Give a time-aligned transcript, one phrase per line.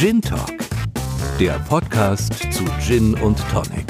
[0.00, 0.56] Gin Talk,
[1.38, 3.84] der Podcast zu Gin und Tonic.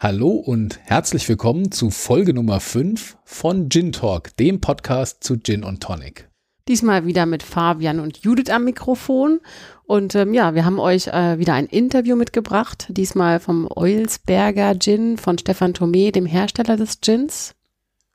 [0.00, 5.62] Hallo und herzlich willkommen zu Folge Nummer 5 von Gin Talk, dem Podcast zu Gin
[5.62, 6.28] und Tonic.
[6.66, 9.38] Diesmal wieder mit Fabian und Judith am Mikrofon.
[9.84, 15.16] Und ähm, ja, wir haben euch äh, wieder ein Interview mitgebracht, diesmal vom Oilsberger Gin
[15.16, 17.54] von Stefan Thome, dem Hersteller des Gins.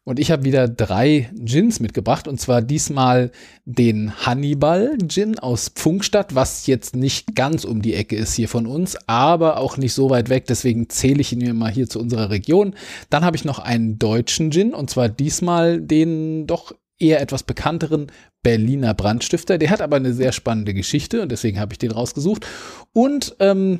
[0.07, 3.29] Und ich habe wieder drei Gins mitgebracht und zwar diesmal
[3.65, 8.67] den Hannibal Gin aus Pfungstadt, was jetzt nicht ganz um die Ecke ist hier von
[8.67, 11.99] uns, aber auch nicht so weit weg, deswegen zähle ich ihn mir mal hier zu
[11.99, 12.73] unserer Region.
[13.09, 18.07] Dann habe ich noch einen deutschen Gin und zwar diesmal den doch eher etwas bekannteren
[18.43, 19.57] Berliner Brandstifter.
[19.57, 22.47] Der hat aber eine sehr spannende Geschichte und deswegen habe ich den rausgesucht.
[22.93, 23.79] Und ähm,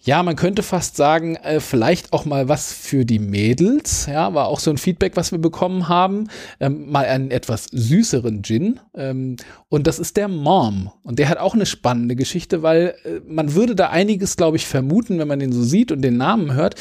[0.00, 4.06] ja, man könnte fast sagen, äh, vielleicht auch mal was für die Mädels.
[4.06, 6.28] Ja, war auch so ein Feedback, was wir bekommen haben.
[6.60, 8.80] Ähm, mal einen etwas süßeren Gin.
[8.94, 9.36] Ähm,
[9.68, 10.90] und das ist der Mom.
[11.02, 14.66] Und der hat auch eine spannende Geschichte, weil äh, man würde da einiges, glaube ich,
[14.66, 16.76] vermuten, wenn man den so sieht und den Namen hört.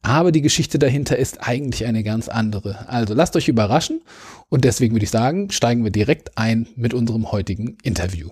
[0.00, 2.88] Aber die Geschichte dahinter ist eigentlich eine ganz andere.
[2.88, 4.00] Also lasst euch überraschen.
[4.48, 8.30] Und deswegen würde ich sagen, steigen wir direkt ein mit unserem heutigen Interview.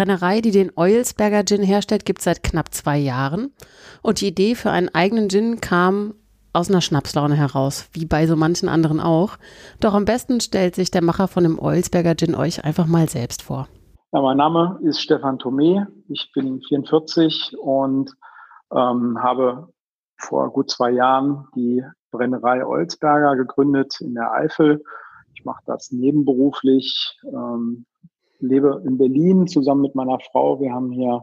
[0.00, 3.52] Brennerei, die den Oilsberger Gin herstellt, gibt es seit knapp zwei Jahren.
[4.00, 6.14] Und die Idee für einen eigenen Gin kam
[6.54, 9.36] aus einer Schnapslaune heraus, wie bei so manchen anderen auch.
[9.78, 13.42] Doch am besten stellt sich der Macher von dem Oilsberger Gin euch einfach mal selbst
[13.42, 13.68] vor.
[14.12, 15.88] Ja, mein Name ist Stefan Thome.
[16.08, 18.10] Ich bin 44 und
[18.74, 19.68] ähm, habe
[20.16, 24.82] vor gut zwei Jahren die Brennerei Olsberger gegründet in der Eifel.
[25.34, 27.84] Ich mache das nebenberuflich, ähm,
[28.40, 30.60] lebe in Berlin zusammen mit meiner Frau.
[30.60, 31.22] Wir haben hier,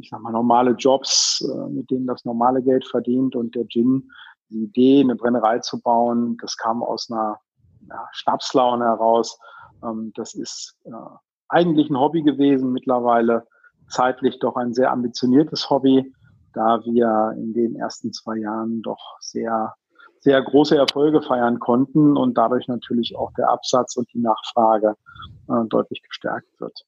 [0.00, 3.36] ich sag mal, normale Jobs, äh, mit denen das normale Geld verdient.
[3.36, 4.10] Und der Gin,
[4.48, 7.38] die Idee, eine Brennerei zu bauen, das kam aus einer
[7.88, 9.38] ja, Schnapslaune heraus.
[9.82, 10.90] Ähm, das ist äh,
[11.48, 13.46] eigentlich ein Hobby gewesen, mittlerweile
[13.88, 16.12] zeitlich doch ein sehr ambitioniertes Hobby,
[16.52, 19.74] da wir in den ersten zwei Jahren doch sehr
[20.20, 24.94] sehr große Erfolge feiern konnten und dadurch natürlich auch der Absatz und die Nachfrage
[25.48, 26.84] äh, deutlich gestärkt wird.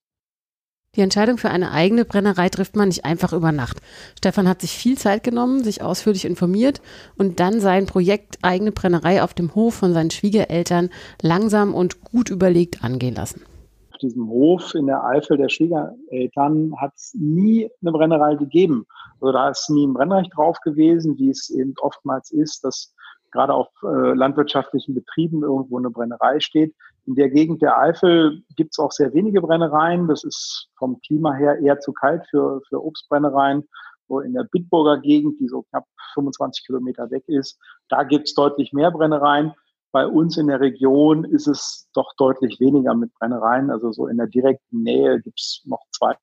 [0.94, 3.78] Die Entscheidung für eine eigene Brennerei trifft man nicht einfach über Nacht.
[4.18, 6.82] Stefan hat sich viel Zeit genommen, sich ausführlich informiert
[7.16, 10.90] und dann sein Projekt eigene Brennerei auf dem Hof von seinen Schwiegereltern
[11.22, 13.40] langsam und gut überlegt angehen lassen.
[13.90, 18.84] Auf diesem Hof in der Eifel der Schwiegereltern hat es nie eine Brennerei gegeben.
[19.18, 22.92] Also da ist nie ein Brennrecht drauf gewesen, wie es eben oftmals ist, dass
[23.32, 26.74] gerade auf äh, landwirtschaftlichen Betrieben irgendwo eine Brennerei steht.
[27.06, 30.06] In der Gegend der Eifel gibt es auch sehr wenige Brennereien.
[30.06, 33.68] Das ist vom Klima her eher zu kalt für, für Obstbrennereien.
[34.08, 38.34] Wo in der Bitburger Gegend, die so knapp 25 Kilometer weg ist, da gibt es
[38.34, 39.54] deutlich mehr Brennereien.
[39.90, 43.70] Bei uns in der Region ist es doch deutlich weniger mit Brennereien.
[43.70, 46.14] Also so in der direkten Nähe gibt es noch zwei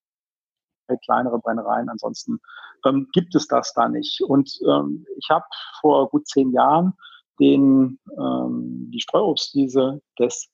[0.97, 1.89] kleinere Brennereien.
[1.89, 2.39] Ansonsten
[2.85, 4.21] ähm, gibt es das da nicht.
[4.21, 5.45] Und ähm, ich habe
[5.81, 6.93] vor gut zehn Jahren
[7.39, 10.49] den, ähm, die Streuobstwiese des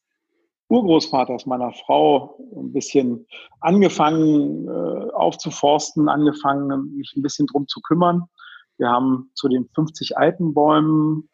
[0.70, 3.28] Urgroßvaters meiner Frau ein bisschen
[3.60, 8.24] angefangen äh, aufzuforsten, angefangen, mich ein bisschen drum zu kümmern.
[8.78, 11.30] Wir haben zu den 50 alten Bäumen,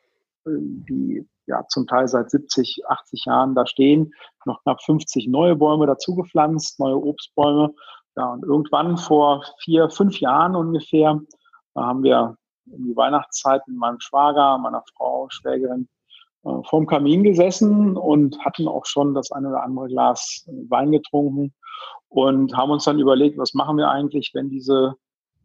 [0.46, 4.14] äh, die ja zum Teil seit 70, 80 Jahren da stehen,
[4.46, 7.74] noch knapp 50 neue Bäume dazu gepflanzt, neue Obstbäume
[8.16, 11.20] ja, und irgendwann vor vier, fünf Jahren ungefähr,
[11.74, 12.36] da haben wir
[12.66, 15.88] in die Weihnachtszeit mit meinem Schwager, meiner Frau, Schwägerin,
[16.44, 21.54] äh, vorm Kamin gesessen und hatten auch schon das eine oder andere Glas Wein getrunken
[22.10, 24.96] und haben uns dann überlegt, was machen wir eigentlich, wenn diese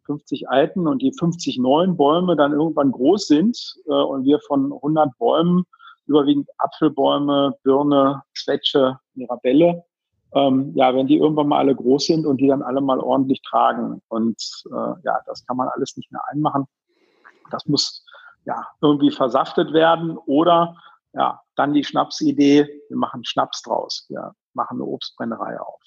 [0.07, 4.73] 50 alten und die 50 neuen Bäume dann irgendwann groß sind äh, und wir von
[4.73, 5.65] 100 Bäumen
[6.07, 9.85] überwiegend Apfelbäume, Birne, Zwetsche, Mirabelle
[10.37, 13.41] ähm, ja, wenn die irgendwann mal alle groß sind und die dann alle mal ordentlich
[13.41, 14.03] tragen.
[14.09, 14.37] Und
[14.67, 16.67] äh, ja, das kann man alles nicht mehr einmachen.
[17.51, 18.05] Das muss
[18.45, 20.77] ja irgendwie versaftet werden oder
[21.15, 25.81] ja, dann die Schnapsidee, wir machen Schnaps draus, wir machen eine Obstbrennerei auf.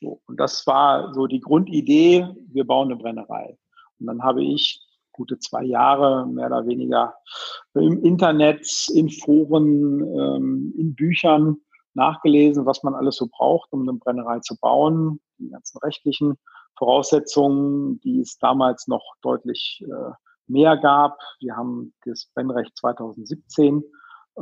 [0.00, 3.56] So, und das war so die Grundidee, wir bauen eine Brennerei.
[3.98, 7.14] Und dann habe ich gute zwei Jahre mehr oder weniger
[7.74, 11.58] im Internet, in Foren, ähm, in Büchern
[11.94, 16.38] nachgelesen, was man alles so braucht, um eine Brennerei zu bauen, die ganzen rechtlichen
[16.76, 20.12] Voraussetzungen, die es damals noch deutlich äh,
[20.46, 21.18] mehr gab.
[21.40, 23.82] Wir haben das Brennrecht 2017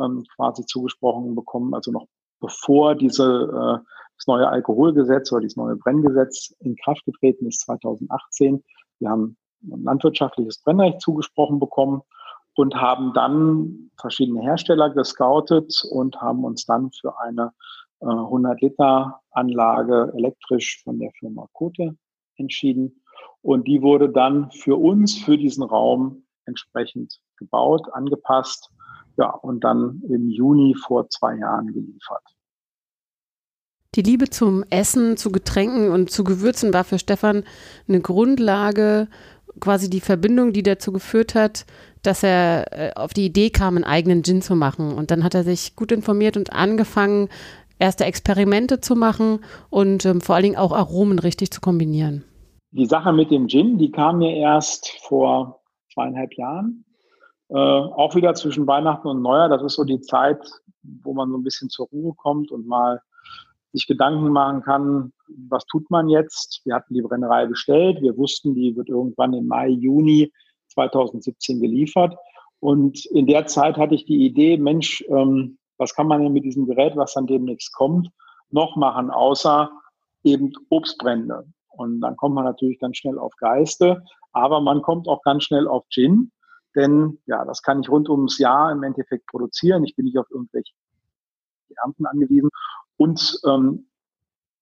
[0.01, 2.07] ähm, quasi zugesprochen bekommen, also noch
[2.41, 3.85] bevor diese, äh,
[4.17, 8.63] das neue Alkoholgesetz oder dieses neue Brenngesetz in Kraft getreten ist 2018.
[8.99, 12.03] Wir haben ein landwirtschaftliches Brennrecht zugesprochen bekommen
[12.59, 17.53] und haben dann verschiedene Hersteller gescoutet und haben uns dann für eine
[18.01, 21.97] äh, 100 Liter Anlage elektrisch von der Firma Kote
[22.35, 23.01] entschieden.
[23.43, 28.71] Und die wurde dann für uns, für diesen Raum entsprechend gebaut, angepasst,
[29.17, 32.25] ja, und dann im Juni vor zwei Jahren geliefert.
[33.95, 37.45] Die Liebe zum Essen, zu Getränken und zu Gewürzen war für Stefan
[37.87, 39.07] eine Grundlage,
[39.61, 41.67] quasi die Verbindung, die dazu geführt hat,
[42.09, 44.95] dass er äh, auf die Idee kam, einen eigenen Gin zu machen.
[44.95, 47.29] Und dann hat er sich gut informiert und angefangen,
[47.79, 49.41] erste Experimente zu machen
[49.71, 52.25] und ähm, vor allen Dingen auch Aromen richtig zu kombinieren.
[52.71, 55.61] Die Sache mit dem Gin, die kam mir erst vor
[55.93, 56.85] zweieinhalb Jahren.
[57.51, 59.51] Äh, auch wieder zwischen Weihnachten und Neujahr.
[59.51, 60.41] Das ist so die Zeit,
[61.03, 63.03] wo man so ein bisschen zur Ruhe kommt und mal
[63.73, 65.13] sich Gedanken machen kann,
[65.51, 66.63] was tut man jetzt?
[66.65, 68.01] Wir hatten die Brennerei bestellt.
[68.01, 70.33] Wir wussten, die wird irgendwann im Mai, Juni
[70.79, 72.17] 2017 geliefert.
[72.61, 76.45] Und in der Zeit hatte ich die Idee, Mensch, ähm, was kann man denn mit
[76.45, 78.11] diesem Gerät, was dann demnächst kommt,
[78.51, 79.71] noch machen, außer
[80.25, 81.47] eben Obstbrände.
[81.69, 85.69] Und dann kommt man natürlich ganz schnell auf Geiste, aber man kommt auch ganz schnell
[85.69, 86.33] auf Gin,
[86.75, 89.85] denn ja, das kann ich rund ums Jahr im Endeffekt produzieren.
[89.85, 90.73] Ich bin nicht auf irgendwelche
[91.83, 92.51] Ernten angewiesen.
[92.97, 93.87] Und ähm,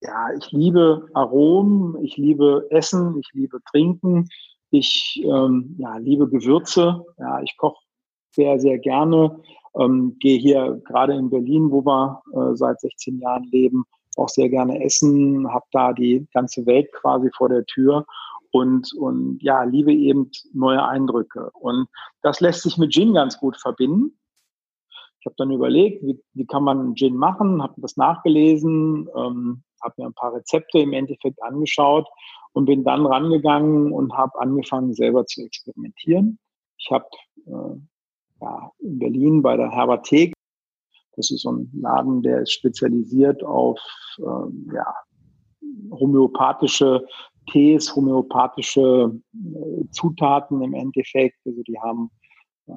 [0.01, 4.29] ja, ich liebe Aromen, ich liebe Essen, ich liebe Trinken,
[4.79, 7.05] ich ähm, ja, liebe Gewürze.
[7.19, 7.79] Ja, ich koche
[8.31, 9.41] sehr, sehr gerne.
[9.79, 13.85] Ähm, gehe hier gerade in Berlin, wo wir äh, seit 16 Jahren leben,
[14.17, 18.07] auch sehr gerne essen, habe da die ganze Welt quasi vor der Tür
[18.51, 21.51] und, und ja, liebe eben neue Eindrücke.
[21.53, 21.89] Und
[22.23, 24.19] das lässt sich mit Gin ganz gut verbinden.
[25.21, 29.95] Ich habe dann überlegt, wie, wie kann man Gin machen, habe das nachgelesen, ähm, habe
[29.99, 32.07] mir ein paar Rezepte im Endeffekt angeschaut
[32.53, 36.39] und bin dann rangegangen und habe angefangen, selber zu experimentieren.
[36.79, 37.07] Ich habe
[37.47, 37.79] äh,
[38.41, 40.33] ja, in Berlin bei der Herberthek,
[41.17, 43.81] das ist so ein Laden, der ist spezialisiert auf
[44.19, 44.95] äh, ja,
[45.91, 47.07] homöopathische
[47.51, 51.39] Tees, homöopathische äh, Zutaten im Endeffekt.
[51.47, 52.11] Also die haben
[52.67, 52.73] äh,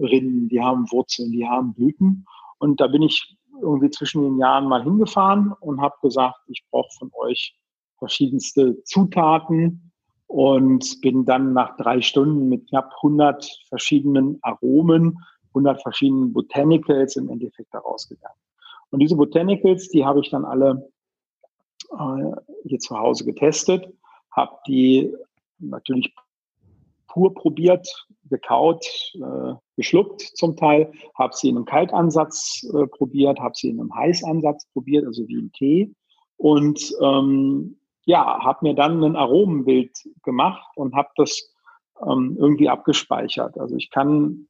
[0.00, 2.24] Rinden, die haben Wurzeln, die haben Blüten.
[2.58, 6.90] Und da bin ich irgendwie zwischen den Jahren mal hingefahren und habe gesagt, ich brauche
[6.98, 7.56] von euch
[7.98, 9.92] verschiedenste Zutaten
[10.26, 15.18] und bin dann nach drei Stunden mit knapp 100 verschiedenen Aromen,
[15.48, 18.34] 100 verschiedenen Botanicals im Endeffekt daraus gegangen.
[18.90, 20.90] Und diese Botanicals, die habe ich dann alle
[21.92, 22.32] äh,
[22.64, 23.86] hier zu Hause getestet,
[24.30, 25.14] habe die
[25.58, 26.14] natürlich
[27.12, 27.86] pur probiert,
[28.30, 33.80] gekaut, äh, geschluckt zum Teil, habe sie in einem Kaltansatz äh, probiert, habe sie in
[33.80, 35.94] einem Heißansatz probiert, also wie im Tee.
[36.36, 39.92] Und ähm, ja, habe mir dann ein Aromenbild
[40.22, 41.52] gemacht und habe das
[42.04, 43.58] ähm, irgendwie abgespeichert.
[43.58, 44.48] Also ich kann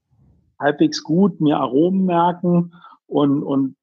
[0.58, 2.72] halbwegs gut mir Aromen merken
[3.06, 3.76] und, und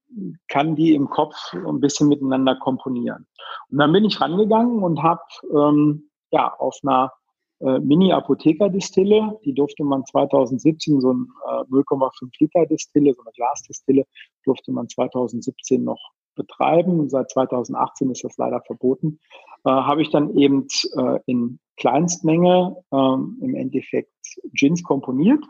[0.47, 3.27] kann die im Kopf ein bisschen miteinander komponieren.
[3.69, 5.21] Und dann bin ich rangegangen und habe
[5.53, 7.11] ähm, ja auf einer
[7.59, 14.05] äh, Mini-Apotheker-Distille, die durfte man 2017, so ein äh, 0,5 Liter Distille, so eine Glasdistille,
[14.45, 15.99] durfte man 2017 noch
[16.35, 17.09] betreiben.
[17.09, 19.19] Seit 2018 ist das leider verboten.
[19.65, 24.13] Äh, habe ich dann eben äh, in Kleinstmenge ähm, im Endeffekt
[24.53, 25.43] Gins komponiert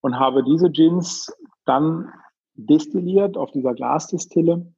[0.00, 1.32] und habe diese Gins
[1.64, 2.10] dann
[2.54, 4.72] destilliert auf dieser Glasdistille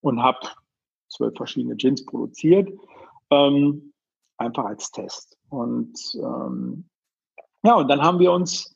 [0.00, 0.38] und habe
[1.08, 2.68] zwölf verschiedene Gins produziert,
[3.30, 3.93] ähm,
[4.44, 5.36] einfach als Test.
[5.48, 6.88] Und ähm,
[7.62, 8.74] ja, und dann haben wir uns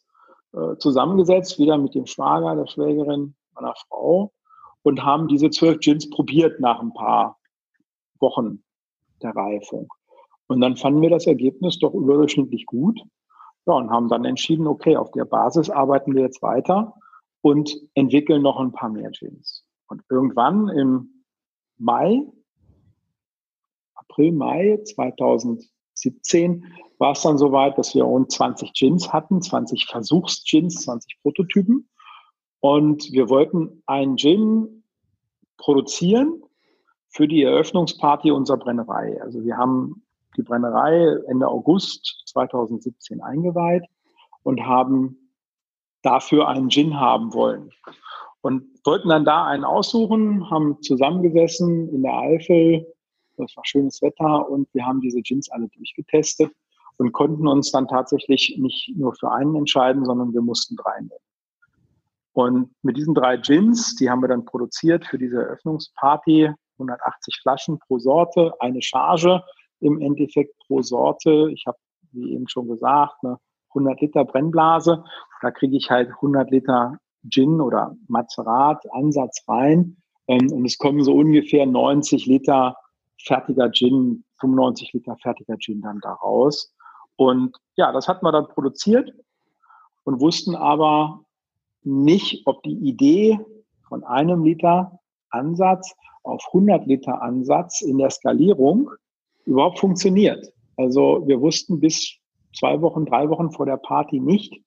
[0.52, 4.32] äh, zusammengesetzt, wieder mit dem Schwager, der Schwägerin meiner Frau,
[4.82, 7.38] und haben diese zwölf Gins probiert nach ein paar
[8.20, 8.62] Wochen
[9.22, 9.88] der Reifung.
[10.46, 13.00] Und dann fanden wir das Ergebnis doch überdurchschnittlich gut.
[13.66, 16.94] Ja, und haben dann entschieden, okay, auf der Basis arbeiten wir jetzt weiter
[17.42, 19.64] und entwickeln noch ein paar mehr Gins.
[19.88, 21.24] Und irgendwann im
[21.76, 22.22] Mai,
[24.18, 26.64] April, Mai 2017
[26.98, 31.88] war es dann soweit, dass wir rund 20 Gins hatten, 20 Versuchsgins, 20 Prototypen.
[32.58, 34.82] Und wir wollten einen Gin
[35.56, 36.42] produzieren
[37.10, 39.22] für die Eröffnungsparty unserer Brennerei.
[39.22, 40.02] Also wir haben
[40.36, 43.84] die Brennerei Ende August 2017 eingeweiht
[44.42, 45.32] und haben
[46.02, 47.70] dafür einen Gin haben wollen.
[48.40, 52.86] Und wollten dann da einen aussuchen, haben zusammengesessen in der Eifel.
[53.38, 56.52] Das war schönes Wetter und wir haben diese Gins alle durchgetestet
[56.98, 61.12] und konnten uns dann tatsächlich nicht nur für einen entscheiden, sondern wir mussten drei nehmen.
[62.32, 67.78] Und mit diesen drei Gins, die haben wir dann produziert für diese Eröffnungsparty, 180 Flaschen
[67.80, 69.42] pro Sorte, eine Charge
[69.80, 71.50] im Endeffekt pro Sorte.
[71.52, 71.78] Ich habe,
[72.12, 73.38] wie eben schon gesagt, eine
[73.70, 75.04] 100 Liter Brennblase.
[75.42, 79.96] da kriege ich halt 100 Liter Gin oder Mazerat, Ansatz rein
[80.28, 82.76] ähm, und es kommen so ungefähr 90 Liter
[83.24, 86.72] fertiger Gin, 95 Liter fertiger Gin dann da raus.
[87.16, 89.12] Und ja, das hatten wir dann produziert
[90.04, 91.24] und wussten aber
[91.82, 93.38] nicht, ob die Idee
[93.88, 94.98] von einem Liter
[95.30, 98.90] Ansatz auf 100 Liter Ansatz in der Skalierung
[99.44, 100.52] überhaupt funktioniert.
[100.76, 102.16] Also wir wussten bis
[102.56, 104.62] zwei Wochen, drei Wochen vor der Party nicht,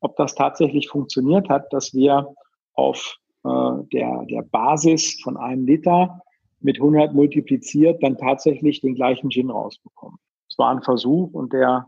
[0.00, 2.34] ob das tatsächlich funktioniert hat, dass wir
[2.74, 3.48] auf äh,
[3.92, 6.20] der, der Basis von einem Liter
[6.60, 10.18] mit 100 multipliziert dann tatsächlich den gleichen Gin rausbekommen.
[10.48, 11.86] Es war ein Versuch und der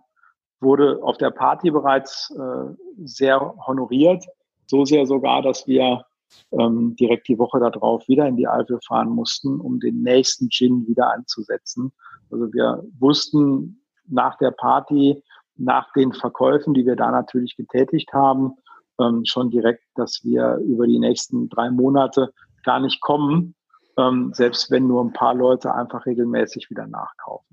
[0.61, 2.75] wurde auf der Party bereits äh,
[3.05, 4.25] sehr honoriert.
[4.67, 6.05] So sehr sogar, dass wir
[6.53, 10.87] ähm, direkt die Woche darauf wieder in die Eifel fahren mussten, um den nächsten Gin
[10.87, 11.93] wieder anzusetzen.
[12.31, 15.23] Also wir wussten nach der Party,
[15.57, 18.55] nach den Verkäufen, die wir da natürlich getätigt haben,
[19.01, 22.33] ähm, schon direkt, dass wir über die nächsten drei Monate
[22.65, 23.55] gar nicht kommen,
[24.01, 27.51] ähm, selbst wenn nur ein paar Leute einfach regelmäßig wieder nachkaufen.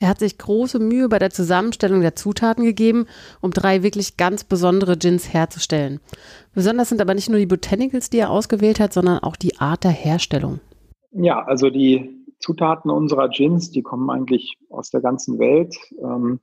[0.00, 3.06] Er hat sich große Mühe bei der Zusammenstellung der Zutaten gegeben,
[3.40, 5.98] um drei wirklich ganz besondere Gins herzustellen.
[6.54, 9.82] Besonders sind aber nicht nur die Botanicals, die er ausgewählt hat, sondern auch die Art
[9.82, 10.60] der Herstellung.
[11.10, 15.76] Ja, also die Zutaten unserer Gins, die kommen eigentlich aus der ganzen Welt.
[16.00, 16.38] Ähm,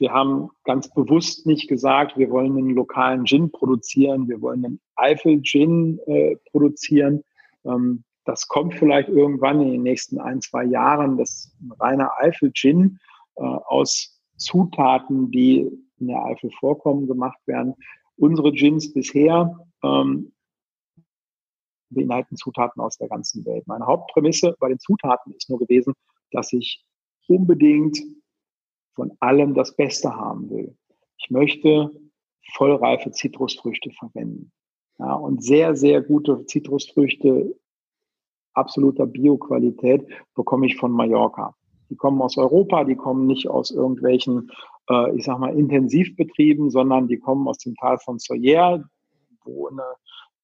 [0.00, 4.80] wir haben ganz bewusst nicht gesagt, wir wollen einen lokalen Gin produzieren, wir wollen einen
[4.96, 7.22] Eifel-Gin äh, produzieren.
[7.64, 12.98] Ähm, das kommt vielleicht irgendwann in den nächsten ein, zwei Jahren, dass ein reiner Eifel-Gin
[13.36, 17.74] äh, aus Zutaten, die in der Eifel vorkommen, gemacht werden.
[18.16, 20.32] Unsere Gins bisher ähm,
[21.90, 23.66] beinhalten Zutaten aus der ganzen Welt.
[23.66, 25.92] Meine Hauptprämisse bei den Zutaten ist nur gewesen,
[26.30, 26.82] dass ich
[27.28, 27.98] unbedingt
[29.00, 30.76] von allem das Beste haben will.
[31.16, 31.90] Ich möchte
[32.52, 34.52] vollreife Zitrusfrüchte verwenden.
[34.98, 37.56] Ja, und sehr, sehr gute Zitrusfrüchte
[38.52, 41.54] absoluter Bioqualität bekomme ich von Mallorca.
[41.88, 44.50] Die kommen aus Europa, die kommen nicht aus irgendwelchen,
[44.90, 48.84] äh, ich sag mal, Intensivbetrieben, sondern die kommen aus dem Tal von Soyer,
[49.46, 49.82] wo eine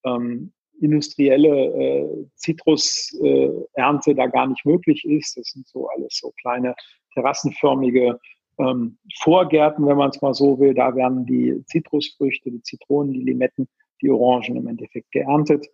[0.05, 5.37] ähm, industrielle äh, Zitrusernte äh, da gar nicht möglich ist.
[5.37, 6.75] Das sind so alles so kleine
[7.13, 8.19] terrassenförmige
[8.59, 10.75] ähm, Vorgärten, wenn man es mal so will.
[10.75, 13.69] Da werden die Zitrusfrüchte, die Zitronen, die Limetten,
[14.03, 15.67] die Orangen im Endeffekt geerntet.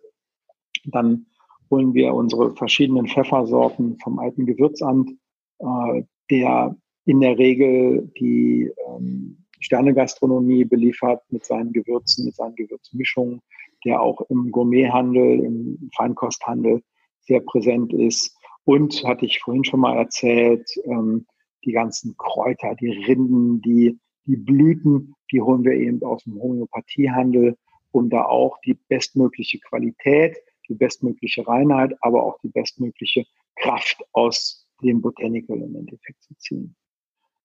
[0.85, 1.25] Dann
[1.69, 5.11] holen wir unsere verschiedenen Pfeffersorten vom alten Gewürzamt,
[5.59, 6.75] äh, der
[7.05, 13.41] in der Regel die ähm, Sternegastronomie beliefert mit seinen Gewürzen, mit seinen Gewürzmischungen,
[13.85, 16.81] der auch im Gourmethandel, im Feinkosthandel
[17.21, 18.37] sehr präsent ist.
[18.65, 21.25] Und hatte ich vorhin schon mal erzählt, ähm,
[21.65, 27.57] die ganzen Kräuter, die Rinden, die, die Blüten, die holen wir eben aus dem Homöopathiehandel,
[27.91, 34.67] um da auch die bestmögliche Qualität, die bestmögliche Reinheit, aber auch die bestmögliche Kraft aus
[34.81, 36.75] dem Botanical im Endeffekt zu ziehen.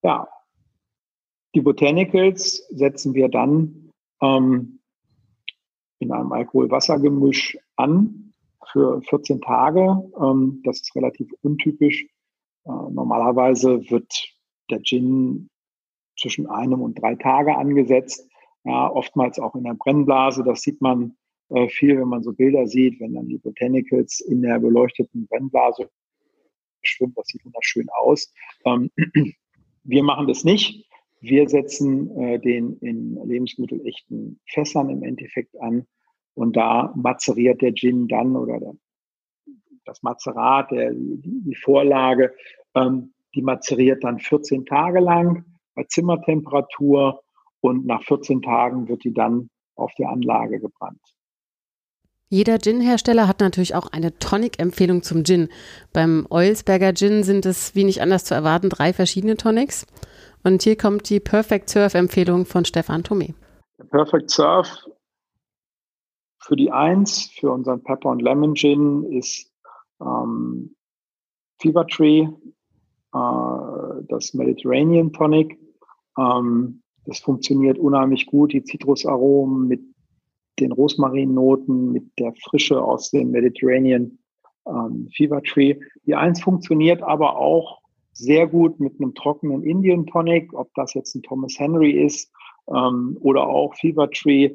[0.03, 0.29] Ja,
[1.55, 4.81] die Botanicals setzen wir dann ähm,
[5.99, 8.33] in einem Alkohol-Wasser-Gemisch an
[8.73, 10.11] für 14 Tage.
[10.21, 12.07] Ähm, das ist relativ untypisch
[12.65, 14.13] normalerweise wird
[14.71, 15.49] der Gin
[16.19, 18.29] zwischen einem und drei Tage angesetzt.
[18.65, 20.43] Ja, oftmals auch in der Brennblase.
[20.43, 21.17] Das sieht man
[21.51, 25.89] äh, viel, wenn man so Bilder sieht, wenn dann die Botanicals in der beleuchteten Brennblase
[26.83, 27.15] schwimmen.
[27.17, 28.33] Das sieht wunderschön aus.
[28.65, 28.91] Ähm,
[29.85, 30.87] wir machen das nicht.
[31.21, 35.87] Wir setzen äh, den in lebensmittelechten Fässern im Endeffekt an
[36.35, 38.75] und da mazeriert der Gin dann oder der
[39.89, 42.35] das Mazerat, der, die, die Vorlage,
[42.75, 47.23] ähm, die mazeriert dann 14 Tage lang bei Zimmertemperatur
[47.61, 51.01] und nach 14 Tagen wird die dann auf die Anlage gebrannt.
[52.31, 55.49] Jeder Gin-Hersteller hat natürlich auch eine Tonic-Empfehlung zum Gin.
[55.95, 59.87] Beim Oilsberger Gin sind es, wie nicht anders zu erwarten, drei verschiedene Tonics.
[60.45, 63.35] Und hier kommt die Perfect Surf-Empfehlung von Stefan Thome.
[63.91, 64.85] Perfect Surf
[66.49, 69.48] für die Eins, für unseren Pepper und Lemon Gin ist
[70.01, 70.75] ähm,
[71.61, 72.29] Fever Tree,
[73.15, 75.59] äh, das Mediterranean Tonic.
[76.19, 79.81] Ähm, das funktioniert unheimlich gut, die Zitrusaromen mit
[80.61, 84.19] den Rosmarinnoten, mit der Frische aus dem Mediterranean
[84.67, 85.79] ähm, Fever Tree.
[86.07, 87.81] Die eins funktioniert aber auch
[88.13, 92.31] sehr gut mit einem trockenen Indian Tonic, ob das jetzt ein Thomas Henry ist
[92.69, 94.51] ähm, oder auch Fever Tree.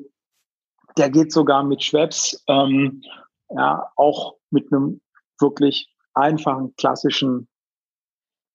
[0.98, 3.02] Der geht sogar mit Schweppes, ähm,
[3.50, 5.02] ja, auch mit einem
[5.40, 7.48] wirklich einfachen, klassischen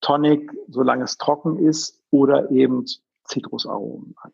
[0.00, 2.84] Tonic, solange es trocken ist oder eben
[3.24, 4.32] Zitrusaromen hat.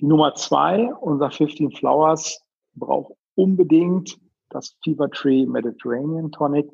[0.00, 2.42] Die Nummer zwei, unser 15 Flowers,
[2.74, 6.70] braucht unbedingt das Fever Tree Mediterranean Tonic.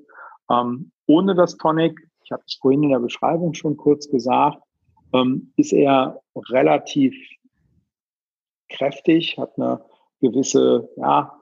[0.50, 4.62] Ähm, ohne das Tonic, ich habe es vorhin in der Beschreibung schon kurz gesagt,
[5.12, 7.14] ähm, ist er relativ
[8.68, 9.84] kräftig, hat eine
[10.20, 11.38] gewisse ja,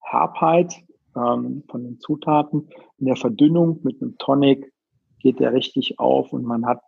[0.00, 0.74] Herbheit
[1.16, 2.68] ähm, von den Zutaten.
[2.98, 4.72] In der Verdünnung mit einem Tonic
[5.20, 6.80] geht der richtig auf und man hat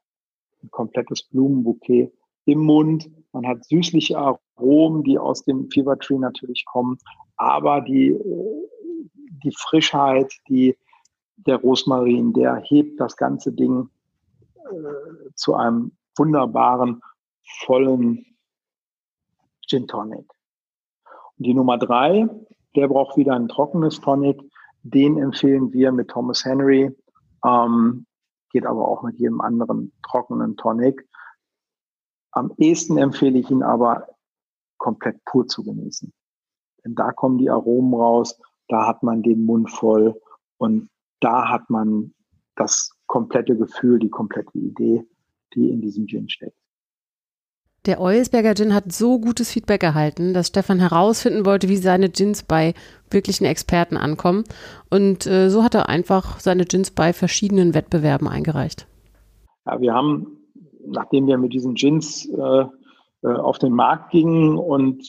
[0.63, 2.13] ein komplettes Blumenbouquet
[2.47, 3.11] im Mund.
[3.33, 6.99] Man hat süßliche Aromen, die aus dem Fever Tree natürlich kommen,
[7.37, 8.17] aber die,
[9.43, 10.77] die Frischheit, die,
[11.37, 13.89] der Rosmarin, der hebt das ganze Ding
[14.57, 17.01] äh, zu einem wunderbaren,
[17.65, 18.25] vollen
[19.67, 20.27] Gin Tonic.
[21.37, 22.29] Und die Nummer drei,
[22.77, 24.41] der braucht wieder ein trockenes Tonic.
[24.83, 26.95] Den empfehlen wir mit Thomas Henry.
[27.45, 28.07] Ähm,
[28.51, 31.09] geht aber auch mit jedem anderen trockenen Tonic.
[32.33, 34.09] Am ehesten empfehle ich ihn aber
[34.79, 36.13] komplett pur zu genießen.
[36.85, 38.39] Denn da kommen die Aromen raus,
[38.69, 40.21] da hat man den Mund voll
[40.59, 40.91] und
[41.21, 42.13] da hat man
[42.57, 45.07] das komplette Gefühl, die komplette Idee,
[45.55, 46.57] die in diesem Gin steckt.
[47.87, 52.43] Der Eulsberger Gin hat so gutes Feedback erhalten, dass Stefan herausfinden wollte, wie seine Gins
[52.43, 52.73] bei
[53.11, 54.45] wirklichen Experten ankommen.
[54.89, 58.87] Und äh, so hat er einfach seine Gins bei verschiedenen Wettbewerben eingereicht.
[59.67, 60.39] Ja, wir haben,
[60.87, 62.65] nachdem wir mit diesen Gins äh,
[63.23, 65.07] äh, auf den Markt gingen und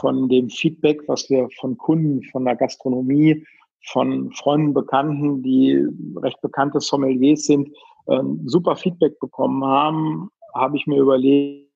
[0.00, 3.44] von dem Feedback, was wir von Kunden, von der Gastronomie,
[3.84, 5.86] von Freunden, Bekannten, die
[6.16, 7.68] recht bekannte Sommeliers sind,
[8.06, 11.67] äh, super Feedback bekommen haben, habe ich mir überlegt,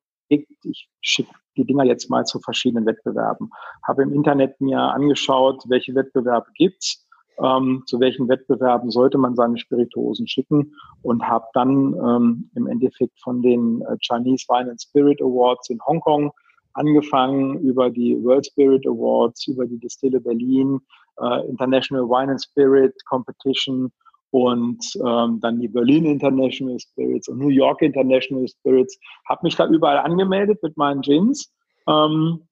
[0.65, 3.51] ich schicke die Dinger jetzt mal zu verschiedenen Wettbewerben.
[3.87, 7.07] Habe im Internet mir angeschaut, welche Wettbewerbe gibt's,
[7.43, 10.75] ähm, zu welchen Wettbewerben sollte man seine Spirituosen schicken?
[11.03, 15.79] Und habe dann ähm, im Endeffekt von den äh, Chinese Wine and Spirit Awards in
[15.87, 16.33] Hongkong
[16.75, 20.81] angefangen über die World Spirit Awards, über die Distille Berlin,
[21.21, 23.92] äh, International Wine and Spirit Competition
[24.33, 28.99] und ähm, dann die Berlin International Spirits und New York International Spirits.
[29.29, 31.53] Habe mich da überall angemeldet mit meinen Gins.
[31.87, 32.49] Ähm,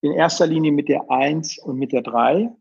[0.00, 2.52] in erster Linie mit der 1 und mit der 3,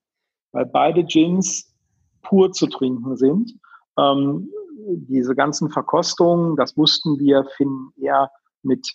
[0.52, 1.74] weil beide Gins
[2.22, 3.56] pur zu trinken sind.
[3.98, 4.52] Ähm,
[4.86, 8.30] diese ganzen Verkostungen, das wussten wir, finden eher
[8.62, 8.88] mit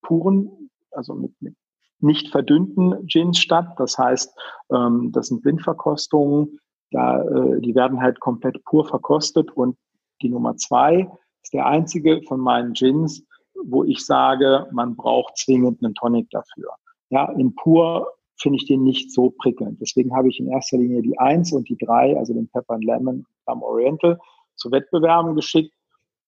[0.00, 1.54] puren, also mit, mit
[2.00, 3.74] nicht verdünnten Gins statt.
[3.76, 4.34] Das heißt,
[4.72, 6.58] ähm, das sind Blindverkostungen
[6.90, 9.76] da, äh, die werden halt komplett pur verkostet und
[10.22, 11.08] die Nummer zwei
[11.42, 13.24] ist der einzige von meinen Gins,
[13.64, 16.70] wo ich sage, man braucht zwingend einen Tonic dafür.
[17.10, 19.80] Ja, in pur finde ich den nicht so prickelnd.
[19.80, 22.84] Deswegen habe ich in erster Linie die eins und die drei, also den Pepper and
[22.84, 24.18] Lemon Plum Oriental,
[24.54, 25.72] zu Wettbewerben geschickt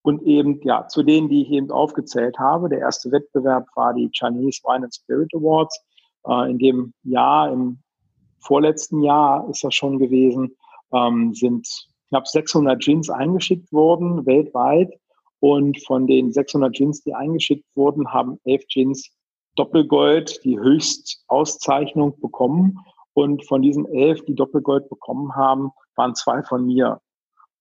[0.03, 2.68] und eben, ja, zu denen, die ich eben aufgezählt habe.
[2.68, 5.79] Der erste Wettbewerb war die Chinese Wine and Spirit Awards.
[6.27, 7.83] Äh, in dem Jahr, im
[8.40, 10.57] vorletzten Jahr ist das schon gewesen,
[10.92, 11.68] ähm, sind
[12.09, 14.92] knapp 600 Gins eingeschickt worden weltweit.
[15.40, 19.11] Und von den 600 Gins, die eingeschickt wurden, haben elf Gins
[19.57, 22.79] Doppelgold, die Höchstauszeichnung bekommen.
[23.14, 27.00] Und von diesen elf, die Doppelgold bekommen haben, waren zwei von mir.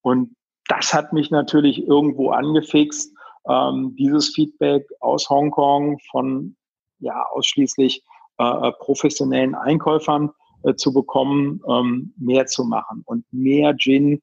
[0.02, 0.36] Und
[0.68, 3.14] das hat mich natürlich irgendwo angefixt,
[3.48, 6.56] ähm, dieses Feedback aus Hongkong von
[7.00, 8.04] ja ausschließlich
[8.38, 10.32] äh, professionellen Einkäufern
[10.64, 14.22] äh, zu bekommen, ähm, mehr zu machen und mehr Gin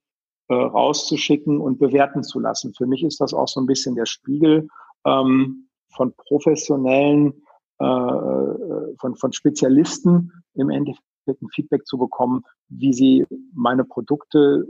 [0.48, 2.74] äh, rauszuschicken und bewerten zu lassen.
[2.74, 4.68] Für mich ist das auch so ein bisschen der Spiegel
[5.04, 7.42] ähm, von professionellen,
[7.80, 14.66] äh, äh von, von Spezialisten im Endeffekt ein Feedback zu bekommen, wie sie meine Produkte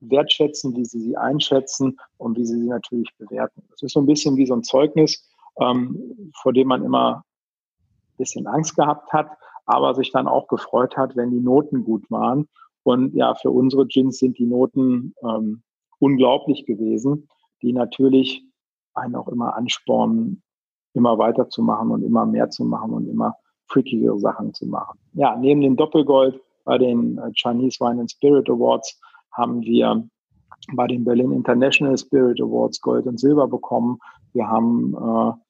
[0.00, 3.62] wertschätzen, wie sie sie einschätzen und wie sie sie natürlich bewerten.
[3.70, 5.28] Das ist so ein bisschen wie so ein Zeugnis,
[5.60, 9.30] ähm, vor dem man immer ein bisschen Angst gehabt hat,
[9.66, 12.48] aber sich dann auch gefreut hat, wenn die Noten gut waren.
[12.84, 15.62] Und ja, für unsere Gins sind die Noten ähm,
[15.98, 17.28] unglaublich gewesen,
[17.62, 18.44] die natürlich
[18.94, 20.42] einen auch immer anspornen,
[20.94, 23.34] immer weiterzumachen und immer mehr zu machen und immer
[23.68, 24.98] freakigere Sachen zu machen.
[25.14, 29.00] Ja, neben dem Doppelgold bei den äh, Chinese Wine and Spirit Awards
[29.32, 30.08] haben wir
[30.74, 33.98] bei den Berlin International Spirit Awards Gold und Silber bekommen.
[34.32, 35.45] Wir haben äh,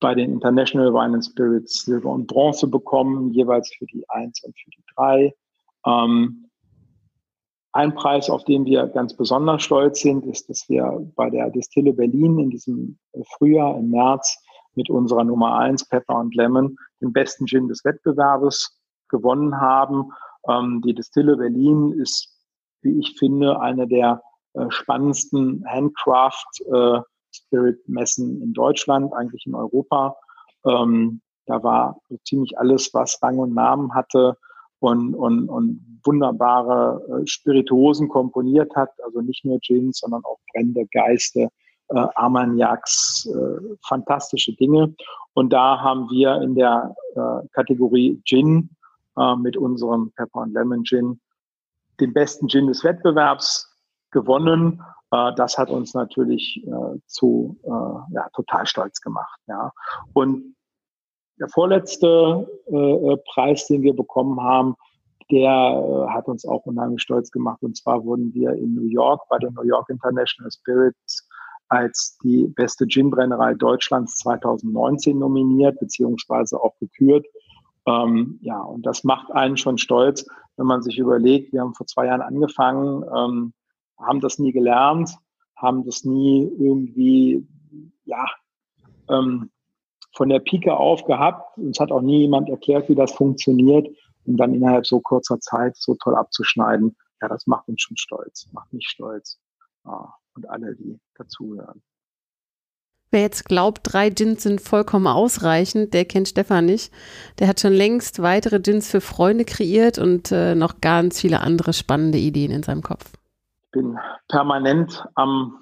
[0.00, 4.54] bei den International Wine and Spirits Silber und Bronze bekommen, jeweils für die 1 und
[4.58, 5.34] für die 3.
[5.86, 6.50] Ähm,
[7.72, 11.92] ein Preis, auf den wir ganz besonders stolz sind, ist, dass wir bei der Distille
[11.92, 12.98] Berlin in diesem
[13.36, 14.38] Frühjahr, im März,
[14.76, 20.12] mit unserer Nummer 1 Pepper und Lemon den besten Gin des Wettbewerbes gewonnen haben.
[20.48, 22.32] Ähm, die Distille Berlin ist,
[22.82, 24.22] wie ich finde, eine der
[24.54, 27.00] äh, spannendsten Handcraft- äh,
[27.34, 30.16] Spirit-Messen in Deutschland, eigentlich in Europa.
[30.64, 34.36] Ähm, da war ziemlich alles, was Rang und Namen hatte
[34.80, 38.90] und, und, und wunderbare äh, Spirituosen komponiert hat.
[39.04, 41.48] Also nicht nur Gins, sondern auch Brände, Geiste,
[41.88, 44.94] äh, Armagnacs, äh, fantastische Dinge.
[45.34, 48.70] Und da haben wir in der äh, Kategorie Gin
[49.16, 51.20] äh, mit unserem Pepper and Lemon Gin
[52.00, 53.70] den besten Gin des Wettbewerbs
[54.10, 54.82] gewonnen.
[55.14, 59.38] Äh, das hat uns natürlich äh, zu äh, ja, total stolz gemacht.
[59.46, 59.72] Ja.
[60.12, 60.56] Und
[61.40, 62.46] der vorletzte
[63.32, 64.76] Preis, den wir bekommen haben,
[65.32, 67.60] der hat uns auch unheimlich stolz gemacht.
[67.62, 71.28] Und zwar wurden wir in New York bei der New York International Spirits
[71.68, 77.26] als die beste Ginbrennerei Deutschlands 2019 nominiert, beziehungsweise auch gekürt.
[77.84, 80.24] Ähm, ja, und das macht einen schon stolz,
[80.56, 83.54] wenn man sich überlegt, wir haben vor zwei Jahren angefangen, ähm,
[83.98, 85.10] haben das nie gelernt,
[85.56, 87.46] haben das nie irgendwie,
[88.04, 88.26] ja,
[89.08, 89.50] ähm,
[90.14, 91.58] von der Pike auf gehabt.
[91.58, 93.88] Uns hat auch nie jemand erklärt, wie das funktioniert.
[94.26, 98.48] Und dann innerhalb so kurzer Zeit so toll abzuschneiden, ja, das macht uns schon stolz,
[98.52, 99.38] macht mich stolz.
[99.84, 101.82] Ja, und alle, die dazugehören.
[103.10, 106.92] Wer jetzt glaubt, drei Gins sind vollkommen ausreichend, der kennt Stefan nicht.
[107.38, 111.72] Der hat schon längst weitere Gins für Freunde kreiert und äh, noch ganz viele andere
[111.72, 113.12] spannende Ideen in seinem Kopf.
[113.74, 115.58] Bin permanent am,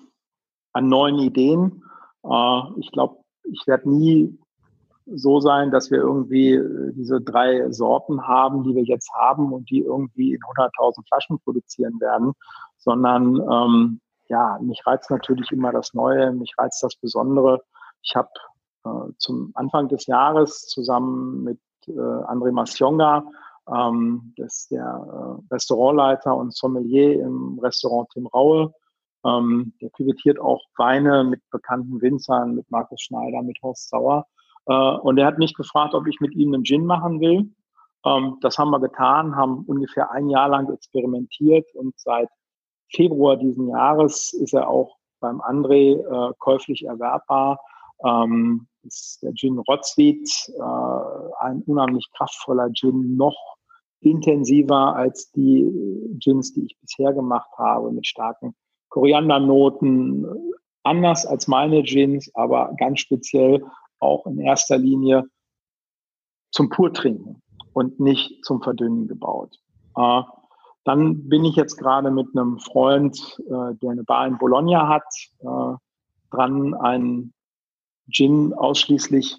[0.73, 1.83] an neuen Ideen.
[2.25, 4.39] Äh, ich glaube, ich werde nie
[5.07, 9.69] so sein, dass wir irgendwie äh, diese drei Sorten haben, die wir jetzt haben und
[9.71, 12.33] die irgendwie in 100.000 Flaschen produzieren werden,
[12.77, 17.63] sondern ähm, ja, mich reizt natürlich immer das Neue, mich reizt das Besondere.
[18.03, 18.31] Ich habe
[18.85, 23.25] äh, zum Anfang des Jahres zusammen mit äh, André Massionga,
[23.69, 28.73] ähm, das ist der äh, Restaurantleiter und Sommelier im Restaurant Tim Raue,
[29.25, 34.27] ähm, der küvetiert auch Weine mit bekannten Winzern, mit Markus Schneider, mit Horst Sauer.
[34.67, 37.51] Äh, und er hat mich gefragt, ob ich mit ihm einen Gin machen will.
[38.05, 42.29] Ähm, das haben wir getan, haben ungefähr ein Jahr lang experimentiert und seit
[42.91, 47.59] Februar diesen Jahres ist er auch beim André äh, käuflich erwerbbar.
[48.05, 53.57] Ähm, ist der Gin Rotzwied, äh, ein unheimlich kraftvoller Gin, noch
[54.01, 55.71] intensiver als die
[56.19, 58.55] Gins, die ich bisher gemacht habe, mit starken
[58.89, 60.27] Koriandernoten,
[60.83, 63.65] anders als meine Gins, aber ganz speziell
[64.01, 65.25] auch in erster Linie
[66.51, 67.41] zum Purtrinken
[67.73, 69.57] und nicht zum Verdünnen gebaut.
[69.97, 70.23] Äh,
[70.85, 75.05] dann bin ich jetzt gerade mit einem Freund, äh, der eine Bar in Bologna hat,
[75.41, 75.77] äh,
[76.31, 77.33] dran, einen
[78.11, 79.39] Gin ausschließlich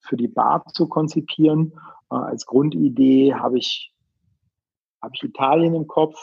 [0.00, 1.72] für die Bar zu konzipieren.
[2.10, 3.92] Äh, als Grundidee habe ich,
[5.02, 6.18] habe ich Italien im Kopf,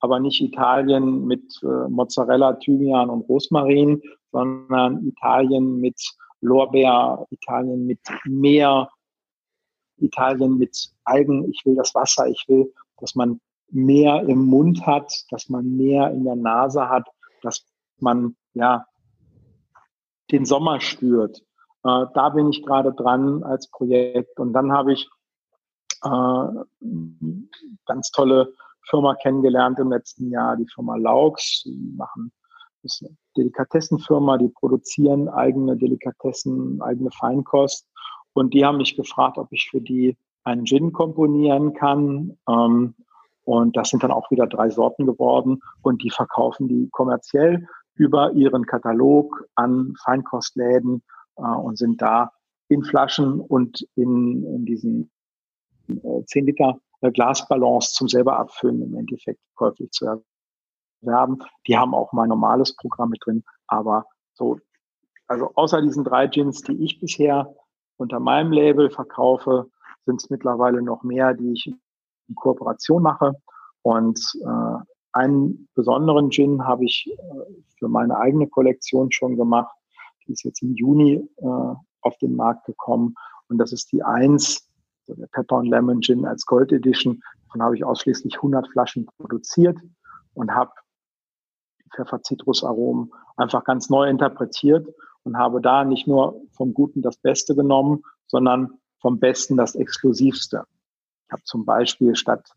[0.00, 4.02] aber nicht Italien mit äh, Mozzarella, Thymian und Rosmarin,
[4.32, 6.00] sondern Italien mit
[6.40, 8.90] Lorbeer, Italien mit Meer,
[9.98, 11.50] Italien mit Algen.
[11.50, 16.10] Ich will das Wasser, ich will, dass man mehr im Mund hat, dass man mehr
[16.10, 17.08] in der Nase hat,
[17.42, 17.64] dass
[17.98, 18.84] man ja
[20.30, 21.38] den Sommer spürt.
[21.84, 24.38] Äh, da bin ich gerade dran als Projekt.
[24.38, 25.08] Und dann habe ich
[26.02, 26.48] äh,
[27.86, 28.52] ganz tolle
[28.88, 31.62] Firma kennengelernt im letzten Jahr, die Firma Laux.
[31.64, 32.32] Die machen
[32.86, 37.88] das ist eine Delikatessenfirma, die produzieren eigene Delikatessen, eigene Feinkost.
[38.32, 42.38] Und die haben mich gefragt, ob ich für die einen Gin komponieren kann.
[42.48, 42.94] Ähm,
[43.42, 48.32] und das sind dann auch wieder drei Sorten geworden und die verkaufen die kommerziell über
[48.32, 51.02] ihren Katalog an Feinkostläden
[51.36, 52.32] äh, und sind da
[52.68, 55.10] in Flaschen und in, in diesen
[55.88, 60.20] äh, 10 Liter äh, Glasballons zum selber abfüllen im Endeffekt käuflich zu
[61.02, 61.38] erwerben.
[61.66, 64.58] Die haben auch mein normales Programm mit drin, aber so,
[65.26, 67.54] also außer diesen drei Gins, die ich bisher
[67.96, 69.70] unter meinem Label verkaufe,
[70.04, 73.34] sind es mittlerweile noch mehr, die ich in Kooperation mache.
[73.82, 79.74] Und äh, einen besonderen Gin habe ich äh, für meine eigene Kollektion schon gemacht.
[80.26, 83.14] Die ist jetzt im Juni äh, auf den Markt gekommen.
[83.48, 84.68] Und das ist die 1,
[85.06, 87.22] so der Pepper and Lemon Gin als Gold Edition.
[87.46, 89.78] Davon habe ich ausschließlich 100 Flaschen produziert
[90.34, 90.72] und habe
[91.94, 94.86] Pfeffer-Zitrus-Aromen einfach ganz neu interpretiert
[95.22, 100.64] und habe da nicht nur vom Guten das Beste genommen, sondern vom Besten das Exklusivste.
[101.26, 102.50] Ich habe zum Beispiel statt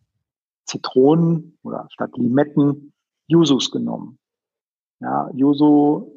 [0.69, 2.93] Zitronen oder statt Limetten
[3.27, 4.17] Yuzus genommen.
[4.99, 6.11] Ja, Yuzu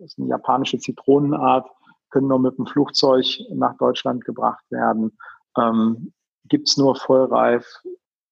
[0.00, 1.68] ist eine japanische Zitronenart,
[2.10, 5.16] können nur mit dem Flugzeug nach Deutschland gebracht werden.
[5.56, 6.12] Ähm,
[6.48, 7.64] Gibt es nur vollreif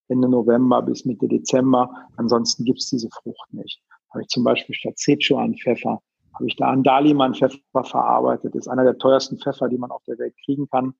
[0.07, 1.89] Ende November bis Mitte Dezember.
[2.17, 3.81] Ansonsten gibt es diese Frucht nicht.
[4.09, 6.01] Habe ich zum Beispiel statt Sichuan-Pfeffer
[6.33, 8.55] habe ich da einen Daliman Pfeffer verarbeitet.
[8.55, 10.93] Ist einer der teuersten Pfeffer, die man auf der Welt kriegen kann.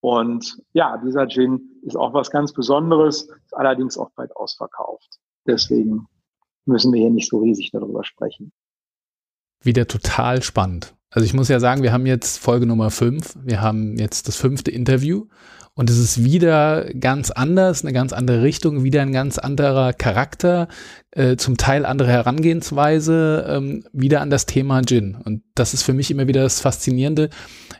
[0.00, 5.18] Und ja, dieser Gin ist auch was ganz Besonderes, ist allerdings auch bald ausverkauft.
[5.46, 6.06] Deswegen
[6.64, 8.52] müssen wir hier nicht so riesig darüber sprechen.
[9.62, 10.95] Wieder total spannend.
[11.10, 14.36] Also ich muss ja sagen, wir haben jetzt Folge Nummer 5, wir haben jetzt das
[14.36, 15.26] fünfte Interview
[15.78, 20.68] und es ist wieder ganz anders, eine ganz andere Richtung, wieder ein ganz anderer Charakter,
[21.10, 25.16] äh, zum Teil andere Herangehensweise, ähm, wieder an das Thema Gin.
[25.22, 27.28] Und das ist für mich immer wieder das Faszinierende,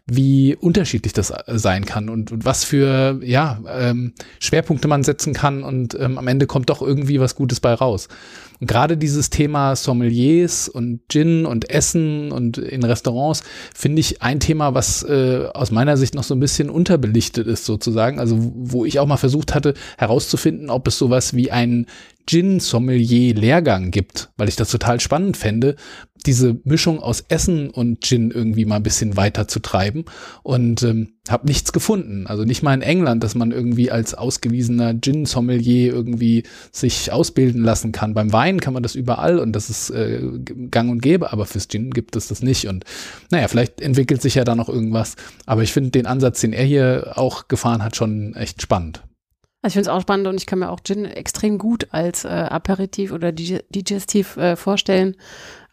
[0.04, 5.32] wie unterschiedlich das äh, sein kann und, und was für ja, ähm, Schwerpunkte man setzen
[5.32, 8.08] kann und ähm, am Ende kommt doch irgendwie was Gutes bei raus.
[8.60, 13.42] Und gerade dieses Thema Sommeliers und Gin und Essen und in Restaurants
[13.74, 17.64] finde ich ein Thema, was äh, aus meiner Sicht noch so ein bisschen unterbelichtet ist
[17.64, 18.18] sozusagen.
[18.18, 21.86] Also wo ich auch mal versucht hatte herauszufinden, ob es sowas wie ein
[22.26, 25.76] Gin-Sommelier-Lehrgang gibt, weil ich das total spannend fände,
[26.26, 30.04] diese Mischung aus Essen und Gin irgendwie mal ein bisschen weiter zu treiben
[30.42, 32.26] und ähm, habe nichts gefunden.
[32.26, 37.92] Also nicht mal in England, dass man irgendwie als ausgewiesener Gin-Sommelier irgendwie sich ausbilden lassen
[37.92, 38.14] kann.
[38.14, 40.20] Beim Wein kann man das überall und das ist äh,
[40.70, 42.66] gang und gäbe, aber fürs Gin gibt es das nicht.
[42.68, 42.84] Und
[43.30, 45.16] naja, vielleicht entwickelt sich ja da noch irgendwas.
[45.46, 49.02] Aber ich finde den Ansatz, den er hier auch gefahren hat, schon echt spannend.
[49.66, 52.24] Also ich finde es auch spannend und ich kann mir auch Gin extrem gut als
[52.24, 55.16] äh, Aperitif oder Digestiv äh, vorstellen.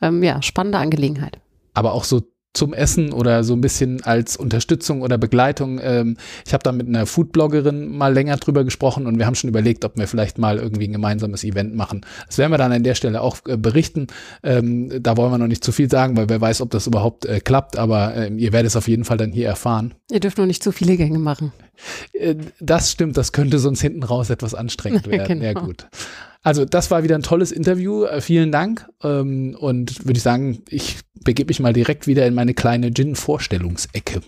[0.03, 1.39] Ähm, ja, spannende Angelegenheit.
[1.73, 2.21] Aber auch so
[2.53, 5.79] zum Essen oder so ein bisschen als Unterstützung oder Begleitung.
[5.81, 9.49] Ähm, ich habe da mit einer Foodbloggerin mal länger drüber gesprochen und wir haben schon
[9.49, 12.05] überlegt, ob wir vielleicht mal irgendwie ein gemeinsames Event machen.
[12.27, 14.07] Das werden wir dann an der Stelle auch äh, berichten.
[14.43, 17.25] Ähm, da wollen wir noch nicht zu viel sagen, weil wer weiß, ob das überhaupt
[17.25, 19.95] äh, klappt, aber äh, ihr werdet es auf jeden Fall dann hier erfahren.
[20.11, 21.53] Ihr dürft nur nicht zu viele Gänge machen.
[22.13, 25.39] Äh, das stimmt, das könnte sonst hinten raus etwas anstrengend werden.
[25.39, 25.43] genau.
[25.43, 25.87] Ja gut.
[26.45, 28.03] Also das war wieder ein tolles Interview.
[28.03, 28.89] Äh, vielen Dank.
[29.01, 34.19] Ähm, und würde ich sagen, ich begebe mich mal direkt wieder in meine kleine Gin-Vorstellungsecke.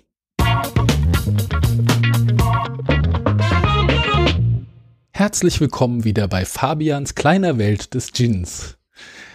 [5.12, 8.78] Herzlich willkommen wieder bei Fabians kleiner Welt des Gins.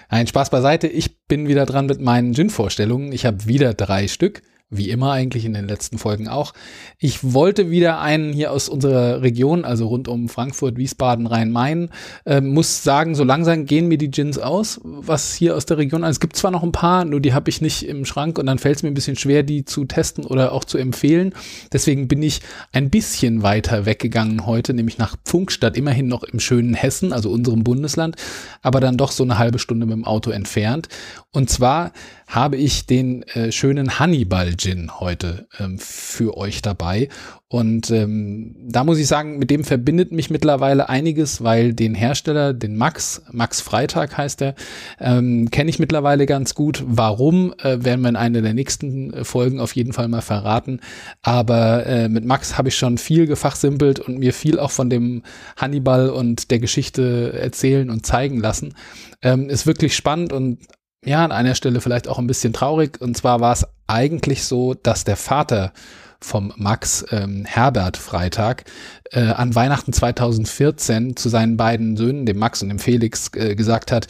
[0.09, 3.12] Ein Spaß beiseite, ich bin wieder dran mit meinen Gin-Vorstellungen.
[3.12, 6.54] Ich habe wieder drei Stück wie immer eigentlich in den letzten Folgen auch.
[6.98, 11.90] Ich wollte wieder einen hier aus unserer Region, also rund um Frankfurt, Wiesbaden, Rhein-Main.
[12.24, 16.04] Äh, muss sagen, so langsam gehen mir die Gins aus, was hier aus der Region.
[16.04, 18.46] Also es gibt zwar noch ein paar, nur die habe ich nicht im Schrank und
[18.46, 21.35] dann fällt es mir ein bisschen schwer, die zu testen oder auch zu empfehlen.
[21.72, 22.40] Deswegen bin ich
[22.72, 27.64] ein bisschen weiter weggegangen heute, nämlich nach Pfunkstadt, immerhin noch im schönen Hessen, also unserem
[27.64, 28.16] Bundesland,
[28.62, 30.88] aber dann doch so eine halbe Stunde mit dem Auto entfernt.
[31.33, 31.92] Und zwar
[32.28, 37.09] habe ich den äh, schönen Hannibal Gin heute ähm, für euch dabei.
[37.49, 42.53] Und ähm, da muss ich sagen, mit dem verbindet mich mittlerweile einiges, weil den Hersteller,
[42.53, 44.55] den Max, Max Freitag heißt er,
[45.01, 46.85] ähm, kenne ich mittlerweile ganz gut.
[46.87, 50.81] Warum, äh, werden wir in einer der nächsten äh, Folgen auf jeden Fall mal verraten.
[51.23, 55.23] Aber äh, mit Max habe ich schon viel gefachsimpelt und mir viel auch von dem
[55.57, 58.75] Hannibal und der Geschichte erzählen und zeigen lassen.
[59.23, 60.59] Ähm, ist wirklich spannend und
[61.05, 63.01] ja, an einer Stelle vielleicht auch ein bisschen traurig.
[63.01, 65.72] Und zwar war es eigentlich so, dass der Vater
[66.20, 68.64] vom Max ähm, Herbert Freitag
[69.11, 73.90] äh, an Weihnachten 2014 zu seinen beiden Söhnen, dem Max und dem Felix, äh, gesagt
[73.90, 74.07] hat,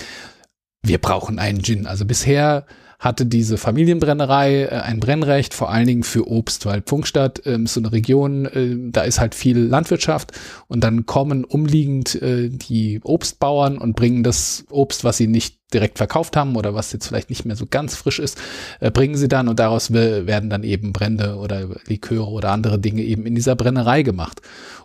[0.83, 1.87] wir brauchen einen Gin.
[1.87, 2.66] Also bisher
[2.99, 7.75] hatte diese Familienbrennerei äh, ein Brennrecht, vor allen Dingen für Obst, weil Pfunkstadt äh, ist
[7.75, 10.33] so eine Region, äh, da ist halt viel Landwirtschaft
[10.69, 15.99] und dann kommen umliegend äh, die Obstbauern und bringen das Obst, was sie nicht direkt
[15.99, 18.41] verkauft haben oder was jetzt vielleicht nicht mehr so ganz frisch ist,
[18.81, 23.03] äh, bringen sie dann und daraus werden dann eben Brände oder Liköre oder andere Dinge
[23.03, 24.41] eben in dieser Brennerei gemacht.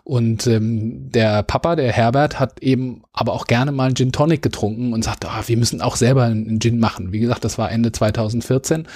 [0.06, 4.40] Und ähm, der Papa, der Herbert, hat eben aber auch gerne mal einen Gin Tonic
[4.40, 7.10] getrunken und sagte, ah, wir müssen auch selber einen Gin machen.
[7.10, 8.86] Wie gesagt, das war Ende 2014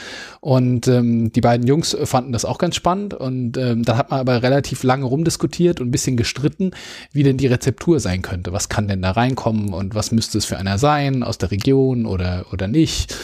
[0.41, 4.21] und ähm, die beiden Jungs fanden das auch ganz spannend und ähm, dann hat man
[4.21, 6.71] aber relativ lange rumdiskutiert und ein bisschen gestritten,
[7.11, 8.53] wie denn die Rezeptur sein könnte.
[8.53, 11.80] Was kann denn da reinkommen und was müsste es für einer sein aus der Region?
[11.81, 13.17] Region oder, oder nicht.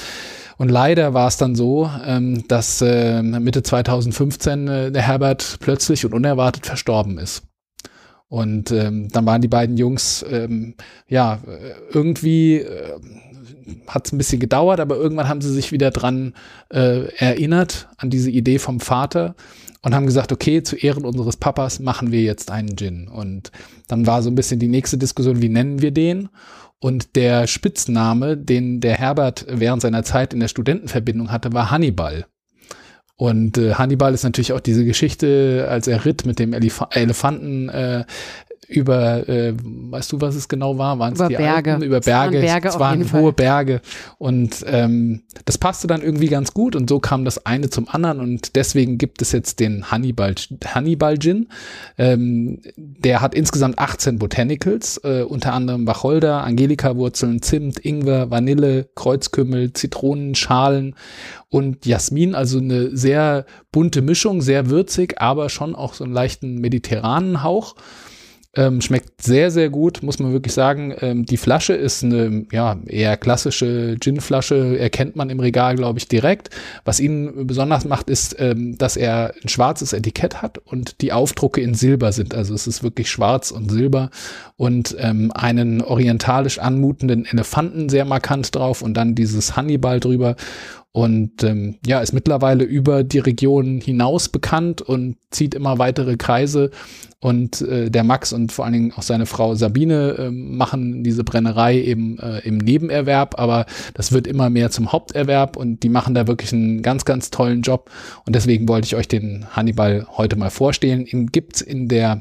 [0.59, 6.07] Und leider war es dann so, ähm, dass äh, Mitte 2015 äh, der Herbert plötzlich
[6.07, 7.43] und unerwartet verstorben ist.
[8.29, 10.75] Und ähm, dann waren die beiden Jungs, ähm,
[11.07, 11.39] ja,
[11.93, 12.99] irgendwie äh,
[13.87, 16.35] hat es ein bisschen gedauert, aber irgendwann haben sie sich wieder dran
[16.71, 19.37] äh, erinnert, an diese Idee vom Vater
[19.87, 23.07] und haben gesagt, okay, zu Ehren unseres Papas machen wir jetzt einen Gin.
[23.07, 23.53] Und
[23.87, 26.29] dann war so ein bisschen die nächste Diskussion, wie nennen wir den?
[26.81, 32.27] Und der Spitzname, den der Herbert während seiner Zeit in der Studentenverbindung hatte, war Hannibal.
[33.15, 37.69] Und äh, Hannibal ist natürlich auch diese Geschichte, als er ritt mit dem Elef Elefanten,
[37.69, 38.07] äh,
[38.69, 40.99] über, äh, weißt du, was es genau war?
[40.99, 41.73] Waren es Über die Berge.
[41.75, 41.87] Alpen?
[41.87, 42.47] Über Es waren Berge.
[42.47, 43.33] Berge es waren hohe Fall.
[43.33, 43.81] Berge.
[44.19, 48.21] Und ähm, das passte dann irgendwie ganz gut und so kam das eine zum anderen
[48.21, 51.49] und deswegen gibt es jetzt den Hannibal, Hannibal Gin.
[51.97, 59.73] Ähm, der hat insgesamt 18 Botanicals, äh, unter anderem Wacholder, Angelika-Wurzeln, Zimt, Ingwer, Vanille, Kreuzkümmel,
[59.73, 60.95] Zitronen, Schalen
[61.49, 66.61] und Jasmin, also eine sehr bunte Mischung, sehr würzig, aber schon auch so einen leichten
[66.61, 67.77] mediterranen Hauch.
[68.57, 70.95] Ähm, schmeckt sehr, sehr gut, muss man wirklich sagen.
[71.01, 76.09] Ähm, die Flasche ist eine ja, eher klassische Gin-Flasche, erkennt man im Regal, glaube ich,
[76.09, 76.49] direkt.
[76.85, 81.61] Was ihn besonders macht, ist, ähm, dass er ein schwarzes Etikett hat und die Aufdrucke
[81.61, 82.35] in Silber sind.
[82.35, 84.11] Also es ist wirklich schwarz und silber
[84.57, 90.35] und ähm, einen orientalisch anmutenden Elefanten sehr markant drauf und dann dieses Hannibal drüber.
[90.97, 96.71] Und ähm, ja, ist mittlerweile über die Region hinaus bekannt und zieht immer weitere Kreise.
[97.19, 101.25] Und äh, der Max und vor allen Dingen auch seine Frau Sabine äh, machen diese
[101.25, 106.15] Brennerei eben äh, im Nebenerwerb, aber das wird immer mehr zum Haupterwerb und die machen
[106.15, 107.91] da wirklich einen ganz, ganz tollen Job.
[108.27, 111.07] Und deswegen wollte ich euch den Hannibal heute mal vorstellen.
[111.07, 112.21] Ihn gibt's in der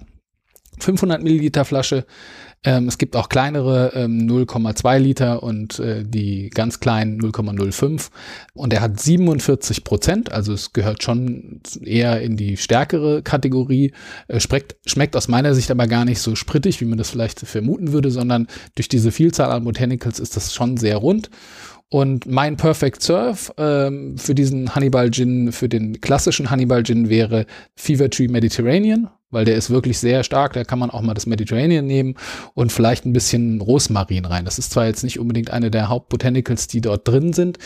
[0.79, 2.05] 500 Milliliter Flasche.
[2.65, 8.09] Ähm, es gibt auch kleinere ähm, 0,2 Liter und äh, die ganz kleinen 0,05.
[8.55, 13.93] Und er hat 47 Prozent, also es gehört schon eher in die stärkere Kategorie.
[14.27, 17.39] Äh, schmeckt, schmeckt aus meiner Sicht aber gar nicht so sprittig, wie man das vielleicht
[17.41, 21.29] vermuten würde, sondern durch diese Vielzahl an Botanicals ist das schon sehr rund.
[21.89, 27.45] Und mein Perfect Serve ähm, für diesen Hannibal Gin, für den klassischen Hannibal Gin wäre
[27.75, 30.53] Fever Tree Mediterranean, weil der ist wirklich sehr stark.
[30.53, 32.15] Da kann man auch mal das Mediterranean nehmen
[32.55, 34.45] und vielleicht ein bisschen Rosmarin rein.
[34.45, 37.59] Das ist zwar jetzt nicht unbedingt eine der Hauptbotanicals, die dort drin sind,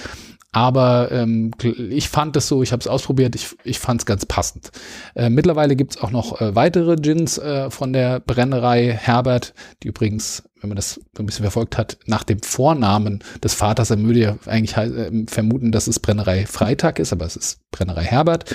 [0.51, 4.25] aber ähm, ich fand es so, ich habe es ausprobiert, ich, ich fand es ganz
[4.25, 4.71] passend.
[5.15, 9.53] Äh, mittlerweile gibt es auch noch äh, weitere Gins äh, von der Brennerei Herbert,
[9.83, 13.89] die übrigens, wenn man das so ein bisschen verfolgt hat, nach dem Vornamen des Vaters,
[13.89, 18.03] dann würde ja eigentlich äh, vermuten, dass es Brennerei Freitag ist, aber es ist Brennerei
[18.03, 18.53] Herbert.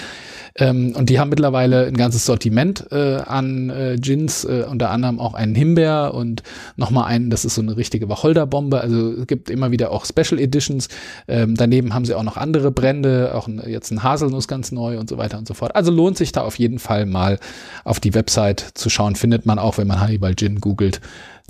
[0.57, 5.19] Ähm, und die haben mittlerweile ein ganzes Sortiment äh, an äh, Gins, äh, unter anderem
[5.19, 6.43] auch einen Himbeer und
[6.77, 8.81] nochmal einen, das ist so eine richtige Wacholderbombe.
[8.81, 10.88] Also es gibt immer wieder auch Special Editions.
[11.27, 14.99] Ähm, daneben haben sie auch noch andere Brände, auch ein, jetzt ein Haselnuss ganz neu
[14.99, 15.75] und so weiter und so fort.
[15.75, 17.38] Also lohnt sich da auf jeden Fall mal
[17.83, 19.17] auf die Website zu schauen.
[19.17, 21.01] Findet man auch, wenn man Hannibal Gin googelt,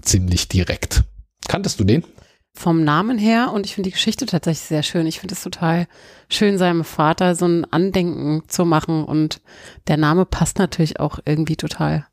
[0.02, 1.04] ziemlich direkt.
[1.46, 2.04] Kanntest du den?
[2.54, 5.07] vom Namen her und ich finde die Geschichte tatsächlich sehr schön.
[5.07, 5.87] Ich finde es total
[6.28, 9.40] schön, seinem Vater so ein Andenken zu machen und
[9.88, 12.07] der Name passt natürlich auch irgendwie total.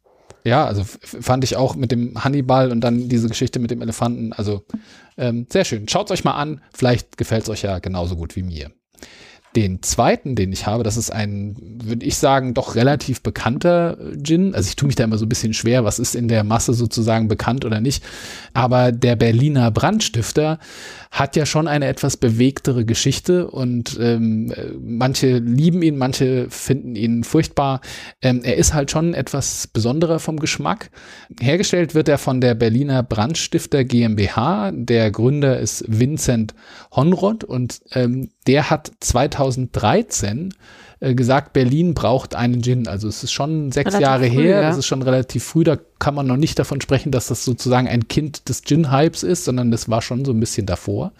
[0.43, 4.33] Ja, also fand ich auch mit dem Hannibal und dann diese Geschichte mit dem Elefanten.
[4.33, 4.65] Also
[5.15, 5.87] ähm, sehr schön.
[5.87, 6.61] Schaut euch mal an.
[6.73, 8.71] Vielleicht gefällt es euch ja genauso gut wie mir.
[9.55, 14.55] Den zweiten, den ich habe, das ist ein, würde ich sagen, doch relativ bekannter Gin.
[14.55, 16.73] Also ich tue mich da immer so ein bisschen schwer, was ist in der Masse
[16.73, 18.01] sozusagen bekannt oder nicht.
[18.53, 20.59] Aber der Berliner Brandstifter
[21.11, 27.25] hat ja schon eine etwas bewegtere Geschichte und ähm, manche lieben ihn, manche finden ihn
[27.25, 27.81] furchtbar.
[28.21, 30.89] Ähm, er ist halt schon etwas besonderer vom Geschmack.
[31.41, 34.71] Hergestellt wird er von der Berliner Brandstifter GmbH.
[34.73, 36.53] Der Gründer ist Vincent
[36.95, 40.53] Honrod und ähm, der hat 2013
[40.99, 42.87] äh, gesagt, Berlin braucht einen Gin.
[42.87, 44.69] Also es ist schon sechs Relativ Jahre früh, her, ja.
[44.69, 47.87] das ist schon relativ früh, da kann man noch nicht davon sprechen, dass das sozusagen
[47.87, 51.11] ein Kind des Gin-Hypes ist, sondern das war schon so ein bisschen davor.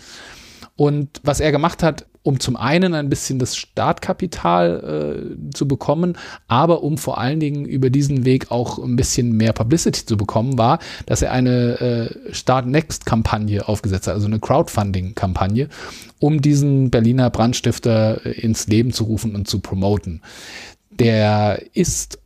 [0.75, 6.17] Und was er gemacht hat, um zum einen ein bisschen das Startkapital äh, zu bekommen,
[6.47, 10.57] aber um vor allen Dingen über diesen Weg auch ein bisschen mehr Publicity zu bekommen,
[10.57, 15.69] war, dass er eine äh, Start Next-Kampagne aufgesetzt hat, also eine Crowdfunding-Kampagne,
[16.19, 20.21] um diesen Berliner Brandstifter äh, ins Leben zu rufen und zu promoten.
[20.91, 22.19] Der ist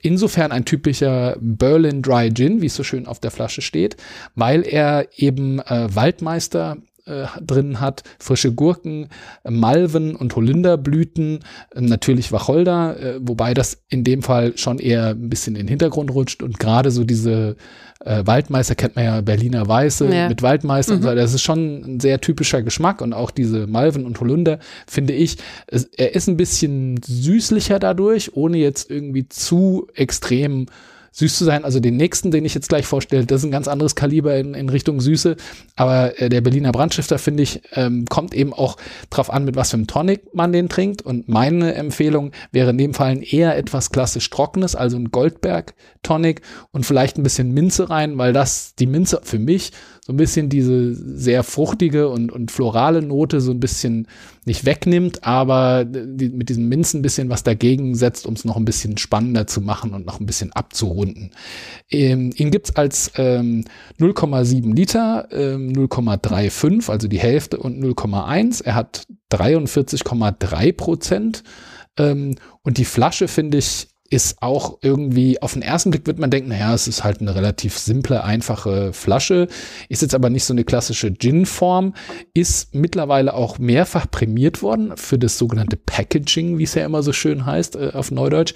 [0.00, 3.96] insofern ein typischer Berlin Dry Gin, wie es so schön auf der Flasche steht,
[4.34, 9.08] weil er eben äh, Waldmeister äh, drin hat, frische Gurken,
[9.48, 11.40] Malven und Holunderblüten,
[11.74, 16.10] natürlich Wacholder, äh, wobei das in dem Fall schon eher ein bisschen in den Hintergrund
[16.10, 16.42] rutscht.
[16.42, 17.56] Und gerade so diese
[18.04, 20.28] äh, Waldmeister kennt man ja Berliner Weiße Ja.
[20.28, 23.00] mit Waldmeister und so, das ist schon ein sehr typischer Geschmack.
[23.00, 28.34] Und auch diese Malven und Holunder finde ich, es, er ist ein bisschen süßlicher dadurch,
[28.36, 30.66] ohne jetzt irgendwie zu extrem
[31.14, 31.64] süß zu sein.
[31.64, 34.54] Also den nächsten, den ich jetzt gleich vorstelle, das ist ein ganz anderes Kaliber in,
[34.54, 35.36] in Richtung Süße.
[35.76, 38.76] Aber äh, der Berliner Brandstifter, finde ich, ähm, kommt eben auch
[39.10, 41.02] drauf an, mit was für einem Tonic man den trinkt.
[41.02, 46.42] Und meine Empfehlung wäre in dem Fall eher etwas klassisch Trockenes, also ein Goldberg-Tonic
[46.72, 49.70] und vielleicht ein bisschen Minze rein, weil das, die Minze für mich
[50.06, 54.06] so ein bisschen diese sehr fruchtige und, und florale Note so ein bisschen
[54.44, 58.58] nicht wegnimmt, aber die, mit diesem Minzen ein bisschen was dagegen setzt, um es noch
[58.58, 61.30] ein bisschen spannender zu machen und noch ein bisschen abzurunden.
[61.90, 63.64] Ähm, ihn gibt's als ähm,
[63.98, 68.62] 0,7 Liter, ähm, 0,35, also die Hälfte und 0,1.
[68.62, 71.44] Er hat 43,3 Prozent.
[71.96, 76.30] Ähm, und die Flasche finde ich ist auch irgendwie, auf den ersten Blick wird man
[76.30, 79.48] denken, naja, es ist halt eine relativ simple, einfache Flasche,
[79.88, 81.94] ist jetzt aber nicht so eine klassische Gin-Form,
[82.32, 87.12] ist mittlerweile auch mehrfach prämiert worden für das sogenannte Packaging, wie es ja immer so
[87.12, 88.54] schön heißt äh, auf Neudeutsch.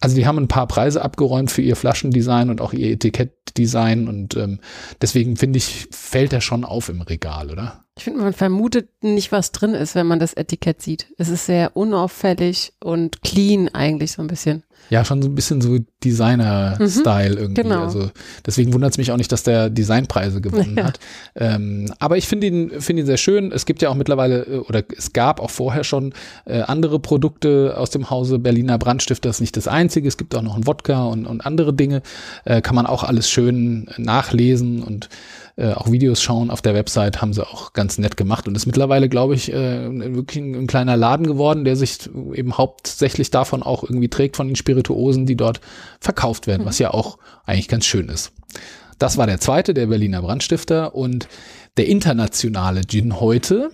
[0.00, 4.36] Also die haben ein paar Preise abgeräumt für ihr Flaschendesign und auch ihr Etikettdesign und
[4.36, 4.60] ähm,
[5.00, 7.84] deswegen finde ich, fällt er schon auf im Regal, oder?
[7.98, 11.08] Ich finde, man vermutet nicht, was drin ist, wenn man das Etikett sieht.
[11.18, 14.62] Es ist sehr unauffällig und clean eigentlich so ein bisschen.
[14.90, 17.62] Ja, schon so ein bisschen so Designer-Style mhm, irgendwie.
[17.62, 17.82] genau.
[17.84, 18.10] Also
[18.44, 20.84] deswegen wundert es mich auch nicht, dass der Designpreise gewonnen Ja.
[20.84, 21.00] hat.
[21.36, 23.52] Ähm, aber ich finde ihn, finde ihn sehr schön.
[23.52, 26.14] Es gibt ja auch mittlerweile, äh, oder es gab auch vorher schon
[26.46, 29.30] äh, andere Produkte aus dem Hause Berliner Brandstifter.
[29.30, 30.08] Ist nicht das einzige.
[30.08, 32.02] Es gibt auch noch einen Wodka und, und andere Dinge.
[32.44, 35.08] Äh, kann man auch alles schön nachlesen und
[35.56, 38.66] äh, auch Videos schauen auf der Website, haben sie auch ganz nett gemacht und ist
[38.66, 43.62] mittlerweile, glaube ich, äh, wirklich ein, ein kleiner Laden geworden, der sich eben hauptsächlich davon
[43.62, 45.60] auch irgendwie trägt, von den Spirituosen, die dort
[46.00, 48.32] verkauft werden, was ja auch eigentlich ganz schön ist.
[48.98, 51.28] Das war der zweite, der Berliner Brandstifter und
[51.76, 53.70] der internationale Gin heute,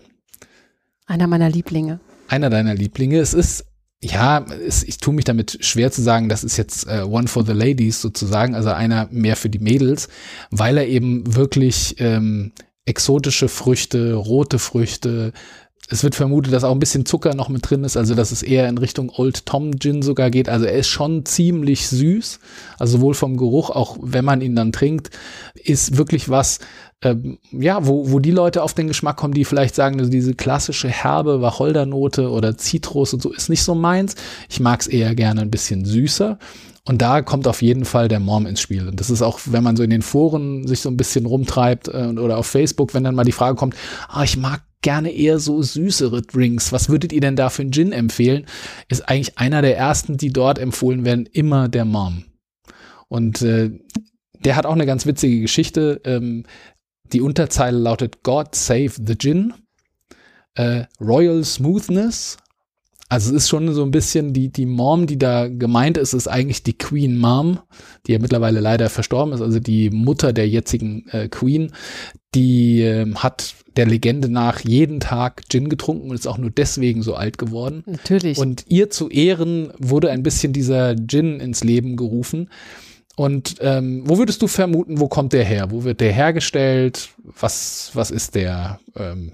[1.06, 2.00] Einer meiner Lieblinge.
[2.28, 3.18] einer deiner Lieblinge.
[3.18, 3.66] Es ist,
[4.00, 7.44] ja, es, ich tue mich damit schwer zu sagen, das ist jetzt äh, One for
[7.44, 10.08] the Ladies sozusagen, also einer mehr für die Mädels,
[10.50, 12.52] weil er eben wirklich ähm,
[12.86, 15.32] exotische Früchte, rote Früchte,
[15.90, 18.42] es wird vermutet, dass auch ein bisschen Zucker noch mit drin ist, also dass es
[18.42, 20.48] eher in Richtung Old Tom Gin sogar geht.
[20.48, 22.40] Also er ist schon ziemlich süß,
[22.78, 25.10] also sowohl vom Geruch, auch wenn man ihn dann trinkt,
[25.54, 26.58] ist wirklich was,
[27.00, 30.34] ähm, ja, wo, wo die Leute auf den Geschmack kommen, die vielleicht sagen, also diese
[30.34, 34.14] klassische herbe Wacholdernote oder Zitrus und so ist nicht so meins.
[34.50, 36.38] Ich mag es eher gerne ein bisschen süßer.
[36.84, 38.88] Und da kommt auf jeden Fall der Mom ins Spiel.
[38.88, 41.88] Und das ist auch, wenn man so in den Foren sich so ein bisschen rumtreibt
[41.88, 43.74] äh, oder auf Facebook, wenn dann mal die Frage kommt,
[44.08, 46.72] ah, ich mag gerne eher so süßere Drinks.
[46.72, 48.46] Was würdet ihr denn da für einen Gin empfehlen?
[48.88, 52.24] Ist eigentlich einer der ersten, die dort empfohlen werden, immer der Mom.
[53.08, 53.70] Und äh,
[54.42, 56.00] der hat auch eine ganz witzige Geschichte.
[56.04, 56.46] Ähm,
[57.12, 59.52] die Unterzeile lautet God Save the Gin.
[60.54, 62.38] Äh, Royal Smoothness.
[63.08, 66.28] Also es ist schon so ein bisschen die, die Mom, die da gemeint ist, ist
[66.28, 67.58] eigentlich die Queen Mom,
[68.06, 71.72] die ja mittlerweile leider verstorben ist, also die Mutter der jetzigen äh, Queen.
[72.34, 77.02] Die ähm, hat der Legende nach jeden Tag Gin getrunken und ist auch nur deswegen
[77.02, 77.84] so alt geworden.
[77.86, 78.36] Natürlich.
[78.36, 82.50] Und ihr zu Ehren wurde ein bisschen dieser Gin ins Leben gerufen.
[83.16, 85.70] Und ähm, wo würdest du vermuten, wo kommt der her?
[85.70, 87.08] Wo wird der hergestellt?
[87.24, 88.80] Was, was ist der?
[88.96, 89.32] Ähm,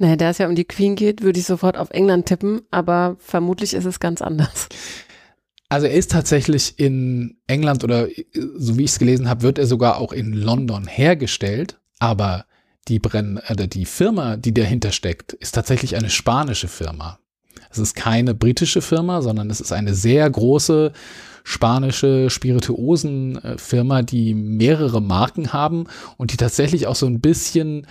[0.00, 3.16] naja, da es ja um die Queen geht, würde ich sofort auf England tippen, aber
[3.18, 4.68] vermutlich ist es ganz anders.
[5.68, 8.08] also er ist tatsächlich in England oder
[8.56, 11.78] so wie ich es gelesen habe, wird er sogar auch in London hergestellt.
[11.98, 12.46] Aber
[12.88, 17.18] die Brenn oder die Firma, die dahinter steckt, ist tatsächlich eine spanische Firma.
[17.70, 20.92] Es ist keine britische Firma, sondern es ist eine sehr große
[21.44, 25.84] spanische Spirituosenfirma, die mehrere Marken haben
[26.16, 27.86] und die tatsächlich auch so ein bisschen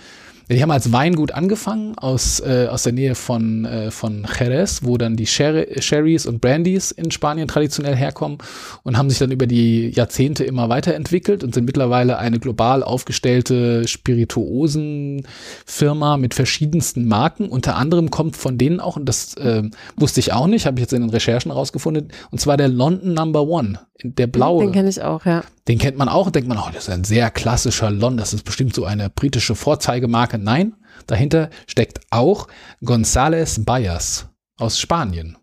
[0.54, 4.96] die haben als Weingut angefangen aus, äh, aus der Nähe von, äh, von Jerez, wo
[4.96, 8.38] dann die Sherry, Sherrys und Brandys in Spanien traditionell herkommen
[8.82, 13.86] und haben sich dann über die Jahrzehnte immer weiterentwickelt und sind mittlerweile eine global aufgestellte
[13.86, 17.48] Spirituosenfirma mit verschiedensten Marken.
[17.48, 19.62] Unter anderem kommt von denen auch, und das äh,
[19.96, 23.14] wusste ich auch nicht, habe ich jetzt in den Recherchen rausgefunden, und zwar der London
[23.14, 24.64] Number One, der blaue.
[24.64, 25.44] Den kenne ich auch, ja.
[25.70, 28.34] Den kennt man auch und denkt man, oh, das ist ein sehr klassischer Lon, das
[28.34, 30.36] ist bestimmt so eine britische Vorzeigemarke.
[30.36, 30.74] Nein,
[31.06, 32.48] dahinter steckt auch
[32.82, 35.36] González Bayas aus Spanien.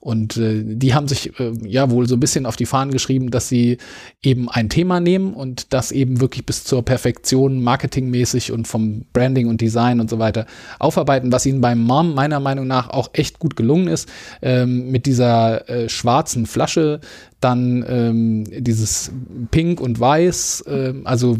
[0.00, 3.30] Und äh, die haben sich äh, ja wohl so ein bisschen auf die Fahnen geschrieben,
[3.30, 3.78] dass sie
[4.22, 9.48] eben ein Thema nehmen und das eben wirklich bis zur Perfektion marketingmäßig und vom Branding
[9.48, 10.46] und Design und so weiter
[10.78, 14.08] aufarbeiten, was ihnen beim Mom meiner Meinung nach auch echt gut gelungen ist.
[14.40, 17.00] Ähm, mit dieser äh, schwarzen Flasche,
[17.40, 19.12] dann ähm, dieses
[19.50, 21.36] Pink und Weiß, ähm, also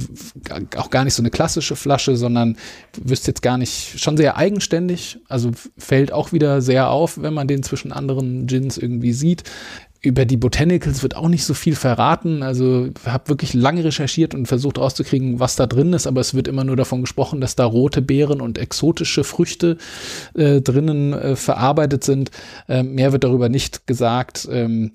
[0.76, 2.56] auch gar nicht so eine klassische Flasche, sondern
[3.02, 7.48] wirst jetzt gar nicht, schon sehr eigenständig, also fällt auch wieder sehr auf, wenn man
[7.48, 9.42] den zwischen anderen Gins irgendwie sieht.
[10.00, 12.44] Über die Botanicals wird auch nicht so viel verraten.
[12.44, 16.46] Also habe wirklich lange recherchiert und versucht rauszukriegen, was da drin ist, aber es wird
[16.46, 19.76] immer nur davon gesprochen, dass da rote Beeren und exotische Früchte
[20.34, 22.30] äh, drinnen äh, verarbeitet sind.
[22.68, 24.46] Äh, mehr wird darüber nicht gesagt.
[24.52, 24.92] Ähm,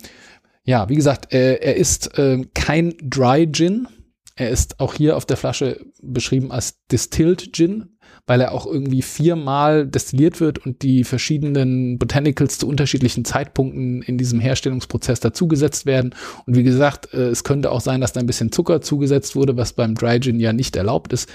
[0.65, 3.87] ja, wie gesagt, äh, er ist äh, kein Dry Gin.
[4.35, 9.01] Er ist auch hier auf der Flasche beschrieben als Distilled Gin, weil er auch irgendwie
[9.01, 16.15] viermal destilliert wird und die verschiedenen Botanicals zu unterschiedlichen Zeitpunkten in diesem Herstellungsprozess dazugesetzt werden.
[16.45, 19.57] Und wie gesagt, äh, es könnte auch sein, dass da ein bisschen Zucker zugesetzt wurde,
[19.57, 21.29] was beim Dry Gin ja nicht erlaubt ist.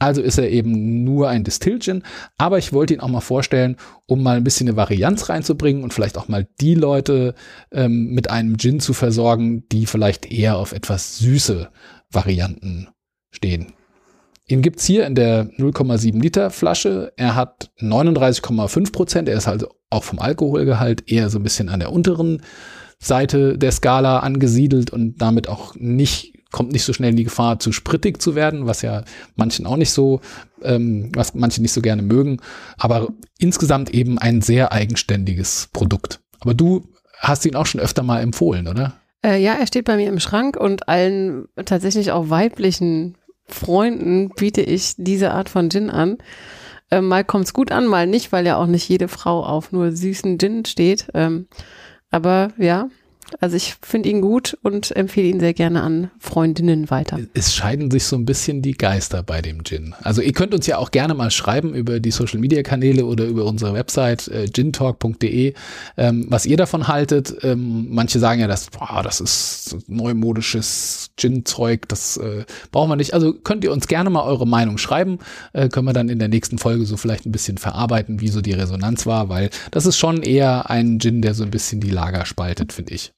[0.00, 2.02] Also ist er eben nur ein Distilled Gin,
[2.38, 3.76] aber ich wollte ihn auch mal vorstellen,
[4.06, 7.34] um mal ein bisschen eine Varianz reinzubringen und vielleicht auch mal die Leute
[7.70, 11.68] ähm, mit einem Gin zu versorgen, die vielleicht eher auf etwas süße
[12.10, 12.88] Varianten
[13.30, 13.74] stehen.
[14.46, 17.12] Ihn gibt's hier in der 0,7 Liter Flasche.
[17.16, 19.28] Er hat 39,5 Prozent.
[19.28, 22.42] Er ist also auch vom Alkoholgehalt eher so ein bisschen an der unteren
[22.98, 27.58] Seite der Skala angesiedelt und damit auch nicht kommt nicht so schnell in die Gefahr,
[27.58, 29.04] zu sprittig zu werden, was ja
[29.36, 30.20] manchen auch nicht so,
[30.62, 32.40] ähm, was manche nicht so gerne mögen.
[32.76, 36.20] Aber insgesamt eben ein sehr eigenständiges Produkt.
[36.40, 36.88] Aber du
[37.18, 38.94] hast ihn auch schon öfter mal empfohlen, oder?
[39.24, 44.62] Äh, ja, er steht bei mir im Schrank und allen tatsächlich auch weiblichen Freunden biete
[44.62, 46.18] ich diese Art von Gin an.
[46.90, 49.92] Äh, mal kommt's gut an, mal nicht, weil ja auch nicht jede Frau auf nur
[49.92, 51.08] süßen Gin steht.
[51.14, 51.46] Ähm,
[52.10, 52.88] aber ja,
[53.38, 57.18] also ich finde ihn gut und empfehle ihn sehr gerne an Freundinnen weiter.
[57.34, 59.94] Es scheiden sich so ein bisschen die Geister bei dem Gin.
[60.02, 63.24] Also ihr könnt uns ja auch gerne mal schreiben über die Social Media Kanäle oder
[63.24, 65.54] über unsere Website äh, gintalk.de,
[65.96, 67.36] ähm, was ihr davon haltet.
[67.42, 73.14] Ähm, manche sagen ja, das, boah, das ist neumodisches Gin-Zeug, das äh, brauchen wir nicht.
[73.14, 75.18] Also könnt ihr uns gerne mal eure Meinung schreiben.
[75.52, 78.40] Äh, können wir dann in der nächsten Folge so vielleicht ein bisschen verarbeiten, wie so
[78.40, 81.90] die Resonanz war, weil das ist schon eher ein Gin, der so ein bisschen die
[81.90, 83.12] Lager spaltet, finde ich.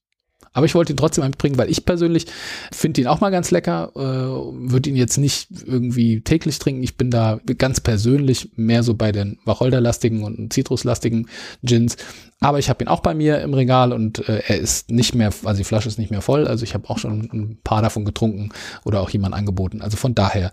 [0.52, 2.26] Aber ich wollte ihn trotzdem mitbringen, weil ich persönlich
[2.72, 6.82] finde ihn auch mal ganz lecker, äh, würde ihn jetzt nicht irgendwie täglich trinken.
[6.82, 11.28] Ich bin da ganz persönlich mehr so bei den Wacholderlastigen und Zitruslastigen
[11.62, 11.96] Gins.
[12.40, 15.32] Aber ich habe ihn auch bei mir im Regal und äh, er ist nicht mehr,
[15.44, 16.46] also die Flasche ist nicht mehr voll.
[16.46, 18.50] Also ich habe auch schon ein paar davon getrunken
[18.84, 19.80] oder auch jemand angeboten.
[19.80, 20.52] Also von daher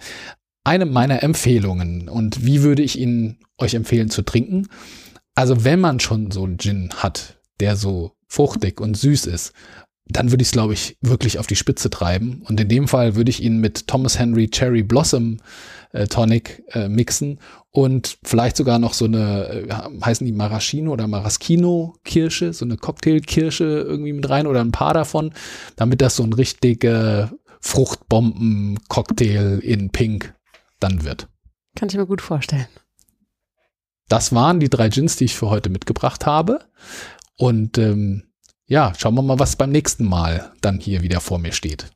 [0.64, 2.08] eine meiner Empfehlungen.
[2.08, 4.68] Und wie würde ich ihn euch empfehlen zu trinken?
[5.36, 9.54] Also wenn man schon so einen Gin hat, der so fruchtig und süß ist
[10.10, 12.42] dann würde ich es, glaube ich, wirklich auf die Spitze treiben.
[12.48, 15.38] Und in dem Fall würde ich ihn mit Thomas Henry Cherry Blossom
[15.92, 17.40] äh, Tonic äh, mixen
[17.72, 19.68] und vielleicht sogar noch so eine, äh,
[20.04, 24.96] heißen die Maraschino oder Maraschino Kirsche, so eine Cocktailkirsche irgendwie mit rein oder ein paar
[24.96, 25.32] davon,
[25.76, 27.32] damit das so ein richtiger
[27.62, 30.34] Fruchtbomben-Cocktail in Pink
[30.80, 31.28] dann wird.
[31.76, 32.68] Kann ich mir gut vorstellen.
[34.08, 36.62] Das waren die drei Gins, die ich für heute mitgebracht habe.
[37.36, 38.24] Und ähm,
[38.70, 41.88] ja, schauen wir mal, was beim nächsten Mal dann hier wieder vor mir steht.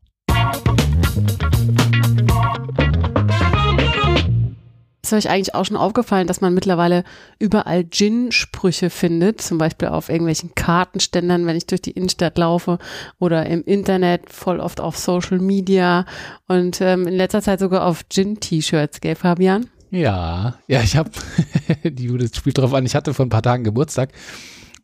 [5.03, 7.03] Ist euch eigentlich auch schon aufgefallen, dass man mittlerweile
[7.37, 12.79] überall Gin-Sprüche findet, zum Beispiel auf irgendwelchen Kartenständern, wenn ich durch die Innenstadt laufe
[13.19, 16.05] oder im Internet, voll oft auf Social Media
[16.47, 19.69] und ähm, in letzter Zeit sogar auf Gin-T-Shirts, gell, Fabian?
[19.91, 21.11] Ja, ja, ich habe,
[21.83, 24.09] die Judith spielt drauf an, ich hatte vor ein paar Tagen Geburtstag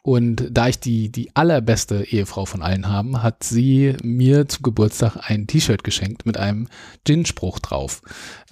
[0.01, 5.29] und da ich die, die allerbeste Ehefrau von allen habe, hat sie mir zu Geburtstag
[5.29, 6.67] ein T-Shirt geschenkt mit einem
[7.05, 8.01] Gin-Spruch drauf.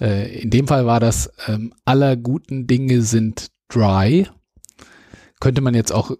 [0.00, 4.28] Äh, in dem Fall war das, ähm, aller guten Dinge sind dry
[5.40, 6.10] könnte man jetzt auch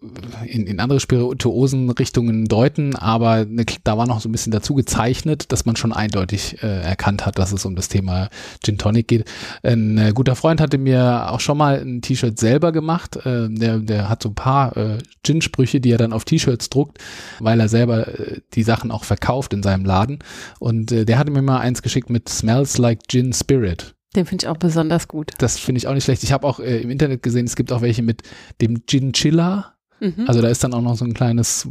[0.47, 5.51] in, in andere Spirituosenrichtungen deuten, aber ne, da war noch so ein bisschen dazu gezeichnet,
[5.51, 8.29] dass man schon eindeutig äh, erkannt hat, dass es um das Thema
[8.65, 9.31] Gin Tonic geht.
[9.63, 13.17] Ein äh, guter Freund hatte mir auch schon mal ein T-Shirt selber gemacht.
[13.17, 16.99] Äh, der, der hat so ein paar äh, Gin-Sprüche, die er dann auf T-Shirts druckt,
[17.41, 20.21] weil er selber äh, die Sachen auch verkauft in seinem Laden.
[20.61, 23.95] Und äh, der hatte mir mal eins geschickt mit Smells like Gin Spirit.
[24.19, 25.31] Den finde ich auch besonders gut.
[25.39, 26.25] Das finde ich auch nicht schlecht.
[26.25, 28.23] Ich habe auch äh, im Internet gesehen, es gibt auch welche mit
[28.61, 29.77] dem Chinchilla.
[30.01, 30.25] Mhm.
[30.27, 31.69] Also da ist dann auch noch so ein kleines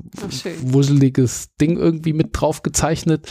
[0.62, 3.28] wusseliges Ding irgendwie mit drauf gezeichnet.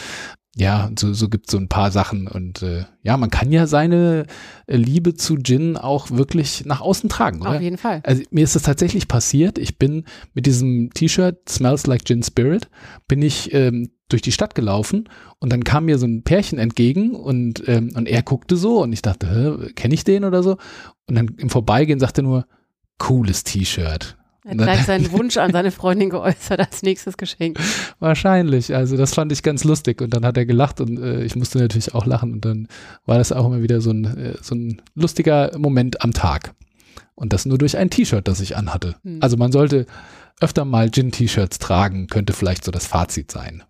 [0.59, 2.27] Ja, so, so gibt es so ein paar Sachen.
[2.27, 4.25] Und äh, ja, man kann ja seine
[4.67, 7.57] äh, Liebe zu Gin auch wirklich nach außen tragen, oder?
[7.57, 8.01] Auf jeden Fall.
[8.05, 9.59] Also mir ist das tatsächlich passiert.
[9.59, 12.71] Ich bin mit diesem T-Shirt Smells Like Gin Spirit,
[13.07, 17.15] bin ich ähm, durch die Stadt gelaufen und dann kam mir so ein Pärchen entgegen
[17.15, 20.57] und, ähm, und er guckte so und ich dachte, kenne ich den oder so?
[21.07, 22.47] Und dann im Vorbeigehen sagte er nur,
[22.97, 24.17] cooles T-Shirt.
[24.47, 27.59] Er hat gleich seinen Wunsch an seine Freundin geäußert als nächstes Geschenk.
[27.99, 28.75] Wahrscheinlich.
[28.75, 30.01] Also das fand ich ganz lustig.
[30.01, 32.33] Und dann hat er gelacht und äh, ich musste natürlich auch lachen.
[32.33, 32.69] Und dann
[33.07, 36.55] war das auch immer wieder so ein, äh, so ein lustiger Moment am Tag.
[37.17, 38.95] Und das nur durch ein T-Shirt, das ich anhatte.
[39.03, 39.19] Hm.
[39.21, 39.87] Also man sollte
[40.41, 43.65] öfter mal Gin-T-Shirts tragen, könnte vielleicht so das Fazit sein.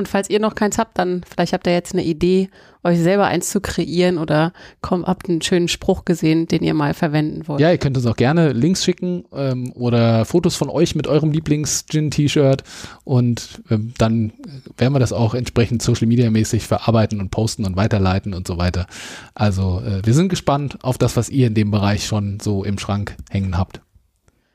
[0.00, 2.48] Und falls ihr noch keins habt, dann vielleicht habt ihr jetzt eine Idee,
[2.82, 6.94] euch selber eins zu kreieren oder kommt, habt einen schönen Spruch gesehen, den ihr mal
[6.94, 7.60] verwenden wollt.
[7.60, 11.32] Ja, ihr könnt uns auch gerne Links schicken ähm, oder Fotos von euch mit eurem
[11.32, 12.64] Lieblings-Gin-T-Shirt
[13.04, 14.32] und ähm, dann
[14.78, 18.56] werden wir das auch entsprechend Social Media mäßig verarbeiten und posten und weiterleiten und so
[18.56, 18.86] weiter.
[19.34, 22.78] Also äh, wir sind gespannt auf das, was ihr in dem Bereich schon so im
[22.78, 23.82] Schrank hängen habt.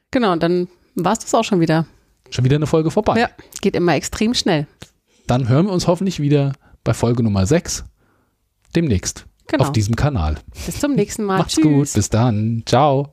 [0.09, 1.85] Genau, und dann war es das auch schon wieder.
[2.31, 3.19] Schon wieder eine Folge vorbei.
[3.19, 3.29] Ja,
[3.61, 4.65] geht immer extrem schnell.
[5.27, 6.53] Dann hören wir uns hoffentlich wieder
[6.83, 7.85] bei Folge Nummer 6
[8.75, 9.65] demnächst Genau.
[9.65, 10.37] auf diesem Kanal.
[10.65, 11.37] Bis zum nächsten Mal.
[11.39, 11.63] Macht's Tschüss.
[11.63, 12.63] gut, bis dann.
[12.65, 13.11] Ciao.